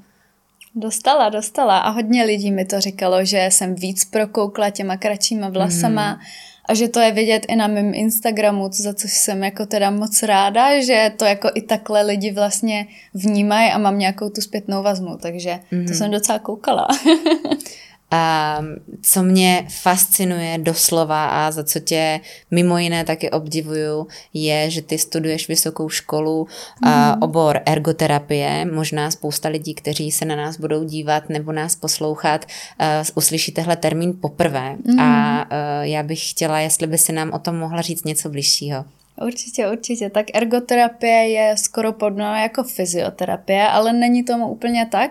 Dostala, 0.75 1.29
dostala 1.29 1.79
a 1.79 1.91
hodně 1.91 2.25
lidí 2.25 2.51
mi 2.51 2.65
to 2.65 2.81
říkalo, 2.81 3.25
že 3.25 3.49
jsem 3.51 3.75
víc 3.75 4.05
prokoukla 4.05 4.71
těma 4.71 4.97
kratšíma 4.97 5.49
vlasama 5.49 6.13
mm. 6.13 6.21
a 6.69 6.75
že 6.75 6.89
to 6.89 7.01
je 7.01 7.13
vidět 7.13 7.47
i 7.49 7.57
na 7.57 7.67
mém 7.67 7.95
Instagramu, 7.95 8.69
za 8.73 8.95
což 8.95 9.13
jsem 9.13 9.45
jako 9.45 9.67
teda 9.67 9.91
moc 9.91 10.23
ráda, 10.23 10.81
že 10.81 11.13
to 11.17 11.25
jako 11.25 11.51
i 11.55 11.63
takhle 11.63 12.03
lidi 12.03 12.33
vlastně 12.33 12.87
vnímají 13.15 13.71
a 13.71 13.79
mám 13.79 13.99
nějakou 13.99 14.31
tu 14.31 14.41
zpětnou 14.41 14.83
vazbu, 14.83 15.19
takže 15.23 15.51
mm-hmm. 15.51 15.85
to 15.85 15.91
mhm. 15.91 15.95
jsem 15.95 16.11
docela 16.11 16.39
koukala. 16.39 16.89
A 18.11 18.59
co 19.03 19.23
mě 19.23 19.67
fascinuje 19.83 20.59
doslova 20.59 21.29
a 21.29 21.51
za 21.51 21.65
co 21.65 21.81
tě 21.81 22.21
mimo 22.51 22.79
jiné 22.79 23.05
taky 23.05 23.31
obdivuju, 23.31 24.07
je, 24.35 24.71
že 24.71 24.83
ty 24.83 24.99
studuješ 24.99 25.49
vysokou 25.49 25.89
školu, 25.89 26.47
mm. 26.83 26.89
a 26.89 27.23
obor 27.23 27.61
ergoterapie. 27.67 28.65
Možná 28.73 29.11
spousta 29.11 29.49
lidí, 29.49 29.75
kteří 29.75 30.13
se 30.13 30.25
na 30.25 30.37
nás 30.37 30.61
budou 30.61 30.85
dívat 30.85 31.29
nebo 31.29 31.53
nás 31.53 31.77
poslouchat, 31.77 32.45
uh, 32.45 32.87
uslyší 33.15 33.53
tehle 33.53 33.77
termín 33.77 34.19
poprvé. 34.21 34.77
Mm. 34.85 35.01
A 35.01 35.45
uh, 35.45 35.49
já 35.83 36.03
bych 36.03 36.31
chtěla, 36.31 36.61
jestli 36.61 36.87
by 36.87 36.99
si 36.99 37.13
nám 37.13 37.33
o 37.33 37.39
tom 37.39 37.57
mohla 37.57 37.83
říct 37.83 38.05
něco 38.05 38.29
bližšího. 38.29 38.85
Určitě, 39.27 39.69
určitě. 39.69 40.11
Tak 40.11 40.27
ergoterapie 40.35 41.29
je 41.29 41.57
skoro 41.57 41.93
podobná 41.93 42.43
jako 42.43 42.63
fyzioterapie, 42.63 43.69
ale 43.69 43.93
není 43.93 44.25
tomu 44.25 44.49
úplně 44.49 44.87
tak 44.91 45.11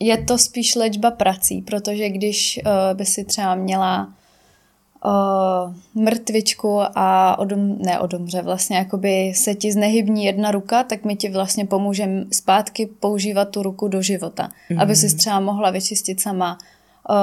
je 0.00 0.18
to 0.18 0.38
spíš 0.38 0.74
léčba 0.74 1.10
prací, 1.10 1.62
protože 1.62 2.08
když 2.08 2.60
uh, 2.66 2.96
by 2.96 3.04
si 3.04 3.24
třeba 3.24 3.54
měla 3.54 4.12
uh, 5.04 6.02
mrtvičku 6.02 6.80
a 6.94 7.38
odum, 7.38 7.78
ne 7.82 8.00
odumře, 8.00 8.42
vlastně 8.42 8.76
jakoby 8.76 9.32
se 9.34 9.54
ti 9.54 9.72
znehybní 9.72 10.24
jedna 10.24 10.50
ruka, 10.50 10.82
tak 10.82 11.04
my 11.04 11.16
ti 11.16 11.28
vlastně 11.28 11.64
pomůžeme 11.64 12.24
zpátky 12.32 12.86
používat 12.86 13.44
tu 13.44 13.62
ruku 13.62 13.88
do 13.88 14.02
života, 14.02 14.48
mm-hmm. 14.70 14.82
aby 14.82 14.96
si 14.96 15.16
třeba 15.16 15.40
mohla 15.40 15.70
vyčistit 15.70 16.20
sama 16.20 16.58
uh, 17.10 17.16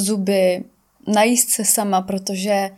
zuby, 0.00 0.64
najíst 1.06 1.50
se 1.50 1.64
sama, 1.64 2.00
protože 2.02 2.70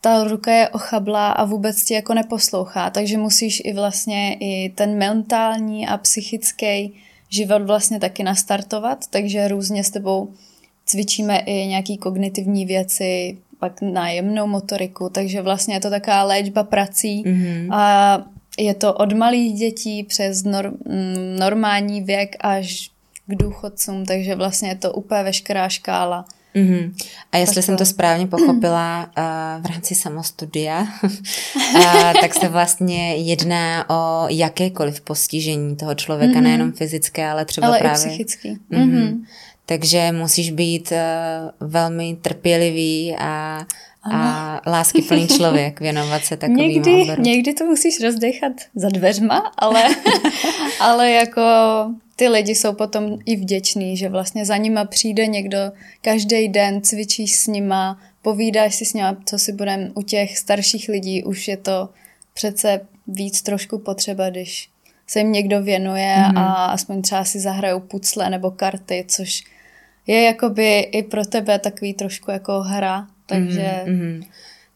ta 0.00 0.24
ruka 0.24 0.52
je 0.52 0.68
ochablá 0.68 1.30
a 1.30 1.44
vůbec 1.44 1.84
ti 1.84 1.94
jako 1.94 2.14
neposlouchá, 2.14 2.90
takže 2.90 3.18
musíš 3.18 3.62
i 3.64 3.72
vlastně 3.72 4.36
i 4.40 4.72
ten 4.74 4.98
mentální 4.98 5.88
a 5.88 5.96
psychický 5.96 6.94
život 7.28 7.62
vlastně 7.62 8.00
taky 8.00 8.22
nastartovat, 8.22 9.06
takže 9.10 9.48
různě 9.48 9.84
s 9.84 9.90
tebou 9.90 10.32
cvičíme 10.86 11.38
i 11.38 11.66
nějaký 11.66 11.96
kognitivní 11.96 12.66
věci, 12.66 13.38
pak 13.58 13.82
nájemnou 13.82 14.46
motoriku, 14.46 15.08
takže 15.08 15.42
vlastně 15.42 15.74
je 15.74 15.80
to 15.80 15.90
taková 15.90 16.22
léčba 16.22 16.62
prací 16.62 17.24
mm-hmm. 17.24 17.74
a 17.74 18.22
je 18.58 18.74
to 18.74 18.94
od 18.94 19.12
malých 19.12 19.54
dětí 19.54 20.02
přes 20.02 20.44
nor- 20.44 20.72
mm, 20.86 21.38
normální 21.38 22.00
věk 22.00 22.36
až 22.40 22.90
k 23.26 23.34
důchodcům, 23.34 24.06
takže 24.06 24.34
vlastně 24.34 24.68
je 24.68 24.74
to 24.74 24.92
úplně 24.92 25.22
veškerá 25.22 25.68
škála. 25.68 26.24
Mm-hmm. 26.58 26.92
A 27.32 27.36
jestli 27.36 27.62
jsem 27.62 27.76
to 27.76 27.86
správně 27.86 28.26
pochopila 28.36 29.10
uh, 29.18 29.62
v 29.62 29.66
rámci 29.66 29.94
samostudia, 29.94 30.86
uh, 31.04 31.10
tak 32.20 32.34
se 32.34 32.48
vlastně 32.48 33.16
jedná 33.16 33.90
o 33.90 34.26
jakékoliv 34.28 35.00
postižení 35.00 35.76
toho 35.76 35.94
člověka, 35.94 36.34
mm-hmm. 36.34 36.42
nejenom 36.42 36.72
fyzické, 36.72 37.30
ale 37.30 37.44
třeba 37.44 37.66
ale 37.66 37.78
právě... 37.78 38.04
Ale 38.04 38.06
i 38.06 38.08
psychický. 38.08 38.58
Mm-hmm. 38.72 38.92
Mm-hmm. 38.92 39.24
Takže 39.66 40.12
musíš 40.12 40.50
být 40.50 40.92
uh, 40.92 41.68
velmi 41.68 42.16
trpělivý 42.22 43.16
a 43.18 43.66
a 44.12 44.60
láskyplný 44.66 45.28
člověk, 45.28 45.80
věnovat 45.80 46.24
se 46.24 46.36
takovým 46.36 46.68
někdy, 46.68 47.02
oboru. 47.02 47.22
Někdy 47.22 47.54
to 47.54 47.64
musíš 47.64 48.00
rozdechat 48.04 48.52
za 48.74 48.88
dveřma, 48.88 49.52
ale, 49.58 49.84
ale 50.80 51.10
jako 51.10 51.42
ty 52.16 52.28
lidi 52.28 52.54
jsou 52.54 52.72
potom 52.72 53.18
i 53.26 53.36
vděční, 53.36 53.96
že 53.96 54.08
vlastně 54.08 54.44
za 54.44 54.56
nima 54.56 54.84
přijde 54.84 55.26
někdo 55.26 55.58
každý 56.00 56.48
den, 56.48 56.82
cvičíš 56.82 57.36
s 57.36 57.46
nima, 57.46 57.98
povídáš 58.22 58.74
si 58.74 58.84
s 58.84 58.94
nima, 58.94 59.16
co 59.24 59.38
si 59.38 59.52
budeme 59.52 59.90
u 59.94 60.02
těch 60.02 60.38
starších 60.38 60.88
lidí, 60.88 61.24
už 61.24 61.48
je 61.48 61.56
to 61.56 61.88
přece 62.34 62.80
víc 63.06 63.42
trošku 63.42 63.78
potřeba, 63.78 64.30
když 64.30 64.68
se 65.06 65.18
jim 65.18 65.32
někdo 65.32 65.62
věnuje 65.62 66.16
mm-hmm. 66.16 66.38
a 66.38 66.64
aspoň 66.64 67.02
třeba 67.02 67.24
si 67.24 67.40
zahrajou 67.40 67.80
pucle 67.80 68.30
nebo 68.30 68.50
karty, 68.50 69.04
což 69.08 69.44
je 70.06 70.22
jakoby 70.22 70.78
i 70.78 71.02
pro 71.02 71.24
tebe 71.24 71.58
takový 71.58 71.94
trošku 71.94 72.30
jako 72.30 72.60
hra, 72.60 73.06
takže 73.28 73.82
mm-hmm. 73.86 74.26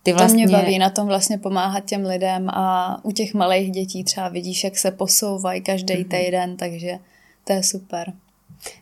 Ty 0.03 0.13
vlastně... 0.13 0.47
To 0.47 0.51
mě 0.53 0.63
baví 0.63 0.79
na 0.79 0.91
tom 0.91 1.07
vlastně 1.07 1.39
pomáhat 1.39 1.85
těm 1.85 2.07
lidem 2.07 2.51
a 2.51 3.01
u 3.05 3.13
těch 3.13 3.35
malých 3.35 3.71
dětí 3.71 4.05
třeba 4.05 4.29
vidíš, 4.29 4.65
jak 4.65 4.79
se 4.79 4.91
posouvají 4.91 5.61
každý 5.61 5.95
mm-hmm. 5.95 6.25
týden, 6.25 6.57
takže 6.57 6.99
to 7.45 7.53
je 7.53 7.63
super. 7.63 8.13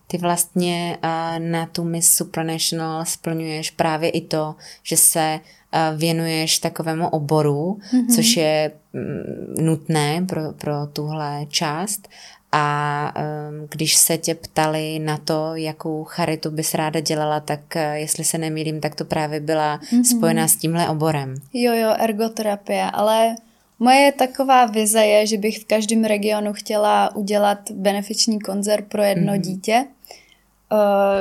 Ty 0.06 0.18
vlastně 0.18 0.98
uh, 1.04 1.38
na 1.38 1.66
tu 1.66 1.84
Miss 1.84 2.14
Supranational 2.14 3.04
splňuješ 3.04 3.70
právě 3.70 4.10
i 4.10 4.20
to, 4.20 4.54
že 4.82 4.96
se 4.96 5.40
uh, 5.40 5.98
věnuješ 5.98 6.58
takovému 6.58 7.08
oboru, 7.08 7.78
mm-hmm. 7.92 8.14
což 8.14 8.36
je 8.36 8.72
mm, 8.92 9.64
nutné 9.66 10.24
pro, 10.28 10.52
pro 10.52 10.86
tuhle 10.86 11.46
část. 11.48 12.08
A 12.52 13.14
um, 13.16 13.68
když 13.70 13.96
se 13.96 14.18
tě 14.18 14.34
ptali 14.34 14.98
na 14.98 15.16
to, 15.16 15.54
jakou 15.54 16.04
charitu 16.04 16.50
bys 16.50 16.74
ráda 16.74 17.00
dělala, 17.00 17.40
tak 17.40 17.60
uh, 17.76 17.82
jestli 17.82 18.24
se 18.24 18.38
nemýlím, 18.38 18.80
tak 18.80 18.94
to 18.94 19.04
právě 19.04 19.40
byla 19.40 19.78
mm-hmm. 19.78 20.04
spojená 20.04 20.48
s 20.48 20.56
tímhle 20.56 20.88
oborem. 20.88 21.34
Jo, 21.52 21.72
jo, 21.74 21.94
ergoterapie, 21.98 22.90
ale 22.92 23.34
Moje 23.82 24.12
taková 24.12 24.66
vize 24.66 25.06
je, 25.06 25.26
že 25.26 25.38
bych 25.38 25.58
v 25.58 25.64
každém 25.64 26.04
regionu 26.04 26.52
chtěla 26.52 27.16
udělat 27.16 27.70
benefiční 27.70 28.40
koncert 28.40 28.84
pro 28.88 29.02
jedno 29.02 29.32
mm. 29.32 29.40
dítě, 29.40 29.72
eh, 29.74 29.86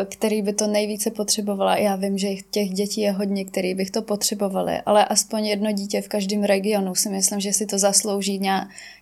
který 0.05 0.41
by 0.41 0.53
to 0.53 0.67
nejvíce 0.67 1.11
potřebovala. 1.11 1.77
Já 1.77 1.95
vím, 1.95 2.17
že 2.17 2.27
těch 2.51 2.69
dětí 2.69 3.01
je 3.01 3.11
hodně, 3.11 3.45
který 3.45 3.75
bych 3.75 3.91
to 3.91 4.01
potřebovali, 4.01 4.81
ale 4.85 5.05
aspoň 5.05 5.45
jedno 5.45 5.71
dítě 5.71 6.01
v 6.01 6.07
každém 6.07 6.43
regionu 6.43 6.95
si 6.95 7.09
myslím, 7.09 7.39
že 7.39 7.53
si 7.53 7.65
to 7.65 7.77
zaslouží 7.77 8.41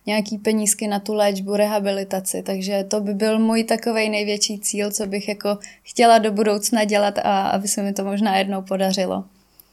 nějaký 0.06 0.38
penízky 0.38 0.88
na 0.88 1.00
tu 1.00 1.14
léčbu, 1.14 1.56
rehabilitaci, 1.56 2.42
takže 2.42 2.84
to 2.84 3.00
by 3.00 3.14
byl 3.14 3.38
můj 3.38 3.64
takový 3.64 4.08
největší 4.08 4.58
cíl, 4.58 4.90
co 4.90 5.06
bych 5.06 5.28
jako 5.28 5.58
chtěla 5.82 6.18
do 6.18 6.32
budoucna 6.32 6.84
dělat 6.84 7.18
a 7.18 7.48
aby 7.48 7.68
se 7.68 7.82
mi 7.82 7.92
to 7.92 8.04
možná 8.04 8.38
jednou 8.38 8.62
podařilo. 8.62 9.24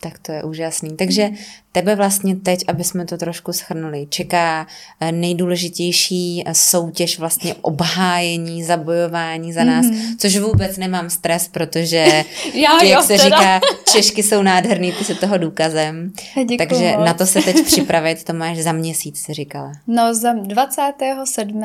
Tak 0.06 0.20
to 0.20 0.32
je 0.32 0.44
úžasný. 0.44 0.96
Takže 0.96 1.30
tebe 1.72 1.96
vlastně 1.96 2.36
teď, 2.36 2.64
aby 2.68 2.84
jsme 2.84 3.06
to 3.06 3.18
trošku 3.18 3.54
schrnuli, 3.54 4.08
čeká 4.10 4.68
eh, 5.00 5.12
nejdůležitější 5.12 6.44
eh, 6.46 6.54
soutěž 6.54 7.20
vlastně 7.20 7.56
obhájení, 7.62 8.64
zabojování 8.64 9.54
za 9.54 9.64
nás, 9.64 9.86
mm-hmm. 9.86 10.16
což 10.18 10.38
vůbec 10.38 10.78
nemám 10.78 11.10
stres, 11.10 11.48
protože 11.48 12.24
Já, 12.54 12.70
ty, 12.80 12.90
jak 12.90 13.00
jo, 13.00 13.02
se 13.02 13.24
teda. 13.24 13.24
říká, 13.24 13.62
Češky 13.92 14.24
jsou 14.24 14.42
nádherný, 14.42 14.92
ty 14.92 15.04
se 15.04 15.16
toho 15.16 15.38
důkazem. 15.38 16.12
Děkuju 16.36 16.58
Takže 16.58 16.92
moc. 16.98 17.06
na 17.06 17.14
to 17.14 17.26
se 17.26 17.42
teď 17.42 17.56
připravit, 17.66 18.24
to 18.24 18.34
máš 18.34 18.58
za 18.58 18.72
měsíc, 18.72 19.22
si 19.22 19.34
říkala. 19.34 19.72
No 19.88 20.16
za 20.16 20.34
27. 20.34 21.64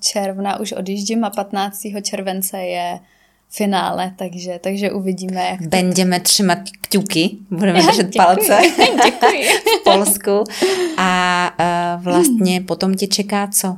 června 0.00 0.60
už 0.60 0.72
odjíždím 0.72 1.24
a 1.24 1.30
15. 1.30 1.82
července 2.02 2.58
je 2.58 2.98
finále, 3.50 4.14
takže, 4.16 4.58
takže 4.62 4.92
uvidíme. 4.92 5.44
Jak 5.44 5.62
Będziemy 5.68 6.20
trzymać 6.20 6.58
kciuki, 6.80 7.38
budeme 7.50 7.82
držet 7.86 8.06
děkuji, 8.06 8.26
palce 8.26 8.60
děkuji. 9.04 9.44
v 9.80 9.84
Polsku 9.84 10.44
a 10.96 11.50
uh, 11.96 12.04
vlastně 12.04 12.60
potom 12.60 12.94
tě 12.94 13.06
čeká 13.06 13.46
co? 13.46 13.76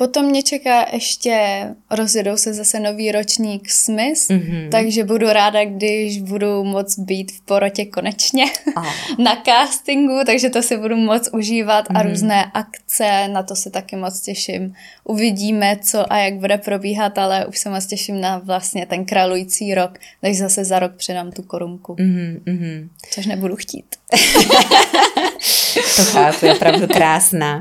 Potom 0.00 0.26
mě 0.26 0.42
čeká 0.42 0.86
ještě, 0.92 1.64
rozjedou 1.90 2.36
se 2.36 2.54
zase 2.54 2.80
nový 2.80 3.12
ročník 3.12 3.70
Smith, 3.70 4.30
mm-hmm. 4.30 4.68
takže 4.70 5.04
budu 5.04 5.26
ráda, 5.26 5.64
když 5.64 6.20
budu 6.20 6.64
moc 6.64 6.98
být 6.98 7.32
v 7.32 7.40
porotě 7.40 7.84
konečně 7.84 8.44
oh. 8.76 8.84
na 9.18 9.42
castingu, 9.44 10.20
takže 10.26 10.50
to 10.50 10.62
si 10.62 10.76
budu 10.76 10.96
moc 10.96 11.28
užívat 11.32 11.88
mm-hmm. 11.88 11.96
a 11.96 12.02
mhm. 12.02 12.10
různé 12.10 12.44
akce, 12.54 13.28
na 13.28 13.42
to 13.42 13.56
se 13.56 13.70
taky 13.70 13.96
moc 13.96 14.20
těším. 14.20 14.74
Uvidíme, 15.04 15.76
co 15.82 16.12
a 16.12 16.18
jak 16.18 16.34
bude 16.34 16.58
probíhat, 16.58 17.18
ale 17.18 17.46
už 17.46 17.58
se 17.58 17.70
moc 17.70 17.86
těším 17.86 18.20
na 18.20 18.38
vlastně 18.38 18.86
ten 18.86 19.04
králující 19.04 19.74
rok, 19.74 19.98
takže 20.20 20.38
zase 20.38 20.64
za 20.64 20.78
rok 20.78 20.92
předám 20.96 21.32
tu 21.32 21.42
korunku. 21.42 21.94
Mm-hmm. 21.94 22.88
Což 23.10 23.26
nebudu 23.26 23.56
chtít. 23.56 23.99
to 25.96 26.04
chápu, 26.04 26.46
je 26.46 26.54
opravdu 26.54 26.86
krásná. 26.88 27.56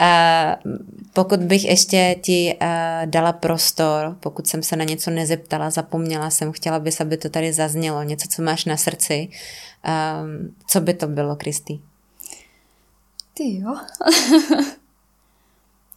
Uh, 0.00 0.72
pokud 1.12 1.40
bych 1.40 1.64
ještě 1.64 2.16
ti 2.22 2.56
uh, 2.62 2.66
dala 3.04 3.32
prostor, 3.32 4.16
pokud 4.20 4.46
jsem 4.46 4.62
se 4.62 4.76
na 4.76 4.84
něco 4.84 5.10
nezeptala, 5.10 5.70
zapomněla 5.70 6.30
jsem, 6.30 6.52
chtěla 6.52 6.78
bys, 6.78 7.00
aby 7.00 7.16
to 7.16 7.28
tady 7.28 7.52
zaznělo, 7.52 8.02
něco, 8.02 8.28
co 8.28 8.42
máš 8.42 8.64
na 8.64 8.76
srdci, 8.76 9.28
um, 10.22 10.54
co 10.66 10.80
by 10.80 10.94
to 10.94 11.08
bylo, 11.08 11.36
Kristý? 11.36 11.80
Ty 13.34 13.56
jo. 13.56 13.76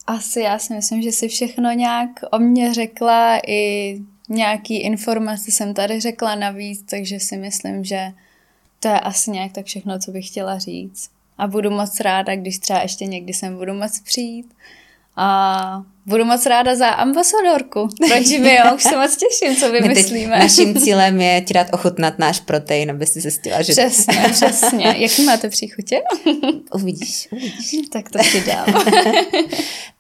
Asi 0.08 0.40
já 0.40 0.60
si 0.60 0.74
myslím, 0.74 1.02
že 1.02 1.12
si 1.12 1.28
všechno 1.28 1.72
nějak 1.72 2.10
o 2.32 2.40
mě 2.40 2.74
řekla, 2.74 3.40
i 3.48 3.98
nějaký 4.30 4.82
informace 4.82 5.52
jsem 5.52 5.74
tady 5.74 6.00
řekla 6.00 6.36
navíc, 6.36 6.84
takže 6.90 7.20
si 7.20 7.38
myslím, 7.38 7.84
že 7.84 8.12
to 8.84 8.90
je 8.90 9.00
asi 9.00 9.32
nějak 9.32 9.52
tak 9.52 9.66
všechno, 9.66 10.00
co 10.00 10.12
bych 10.12 10.28
chtěla 10.28 10.58
říct. 10.58 11.10
A 11.38 11.48
budu 11.48 11.72
moc 11.72 12.00
ráda, 12.00 12.36
když 12.36 12.58
třeba 12.58 12.82
ještě 12.82 13.06
někdy 13.06 13.34
sem 13.34 13.58
budu 13.58 13.74
moc 13.74 14.00
přijít 14.00 14.54
A 15.16 15.84
budu 16.06 16.26
moc 16.26 16.46
ráda 16.46 16.76
za 16.76 16.88
ambasadorku. 16.88 17.90
Proč 18.08 18.30
mi 18.30 18.56
jo, 18.56 18.76
už 18.76 18.84
se 18.84 18.98
moc 18.98 19.18
těším, 19.18 19.56
co 19.56 19.72
vymyslíme. 19.72 20.40
Naším 20.40 20.76
cílem 20.76 21.22
je 21.22 21.42
ti 21.42 21.54
dát 21.54 21.68
ochutnat 21.74 22.20
náš 22.20 22.40
protein, 22.40 22.92
aby 22.92 23.06
si 23.06 23.22
zjistila, 23.22 23.62
že... 23.62 23.74
Přesně, 23.74 24.24
přesně. 24.32 24.96
Jaký 24.98 25.24
máte 25.24 25.50
příchutě? 25.50 26.02
uvidíš, 26.74 27.28
uvidíš. 27.32 27.72
Tak 27.92 28.10
to 28.10 28.20
ti 28.32 28.42
dám. 28.42 28.66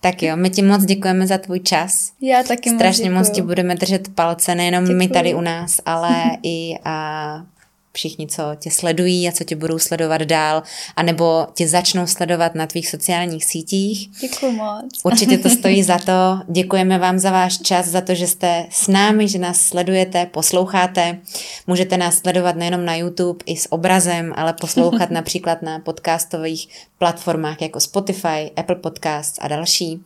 tak 0.02 0.24
jo, 0.24 0.36
my 0.36 0.50
ti 0.50 0.62
moc 0.62 0.86
děkujeme 0.86 1.28
za 1.28 1.38
tvůj 1.38 1.60
čas. 1.60 2.12
Já 2.22 2.44
taky 2.44 2.70
Strašně 2.70 3.10
moc 3.10 3.28
moc 3.28 3.36
ti 3.36 3.42
budeme 3.42 3.76
držet 3.76 4.08
palce, 4.16 4.56
nejenom 4.56 4.84
Děkuju. 4.84 4.98
my 4.98 5.08
tady 5.08 5.34
u 5.34 5.42
nás, 5.42 5.80
ale 5.86 6.24
i 6.44 6.76
a 6.86 7.46
všichni, 7.94 8.28
co 8.28 8.44
tě 8.60 8.72
sledují 8.72 9.28
a 9.28 9.32
co 9.32 9.44
tě 9.44 9.56
budou 9.56 9.80
sledovat 9.80 10.22
dál, 10.22 10.64
anebo 10.96 11.48
tě 11.54 11.68
začnou 11.68 12.08
sledovat 12.08 12.56
na 12.56 12.68
tvých 12.68 12.90
sociálních 12.90 13.46
sítích. 13.46 14.10
Děkuji 14.22 14.52
moc. 14.52 14.86
Určitě 15.04 15.38
to 15.38 15.50
stojí 15.50 15.84
za 15.84 15.98
to. 16.06 16.40
Děkujeme 16.48 17.00
vám 17.00 17.20
za 17.20 17.32
váš 17.32 17.58
čas, 17.58 17.86
za 17.88 18.02
to, 18.02 18.16
že 18.16 18.28
jste 18.28 18.66
s 18.70 18.88
námi, 18.88 19.28
že 19.28 19.40
nás 19.40 19.62
sledujete, 19.62 20.26
posloucháte. 20.26 21.20
Můžete 21.68 21.98
nás 21.98 22.18
sledovat 22.18 22.56
nejenom 22.56 22.86
na 22.86 22.96
YouTube 22.96 23.44
i 23.46 23.58
s 23.58 23.72
obrazem, 23.72 24.34
ale 24.36 24.54
poslouchat 24.54 25.10
například 25.12 25.62
na 25.62 25.80
podcastových 25.80 26.70
platformách 26.98 27.62
jako 27.62 27.80
Spotify, 27.80 28.52
Apple 28.56 28.76
Podcasts 28.76 29.40
a 29.42 29.48
další. 29.48 30.02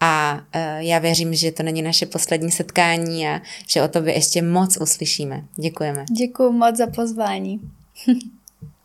A 0.00 0.34
uh, 0.34 0.60
já 0.78 0.98
věřím, 0.98 1.34
že 1.34 1.52
to 1.52 1.62
není 1.62 1.82
naše 1.82 2.06
poslední 2.06 2.50
setkání 2.50 3.28
a 3.28 3.40
že 3.68 3.82
o 3.82 3.88
tobě 3.88 4.14
ještě 4.14 4.42
moc 4.42 4.78
uslyšíme. 4.80 5.44
Děkujeme. 5.54 6.04
Děkuji 6.10 6.52
moc 6.52 6.76
za 6.76 6.86
pozvání. 6.86 7.60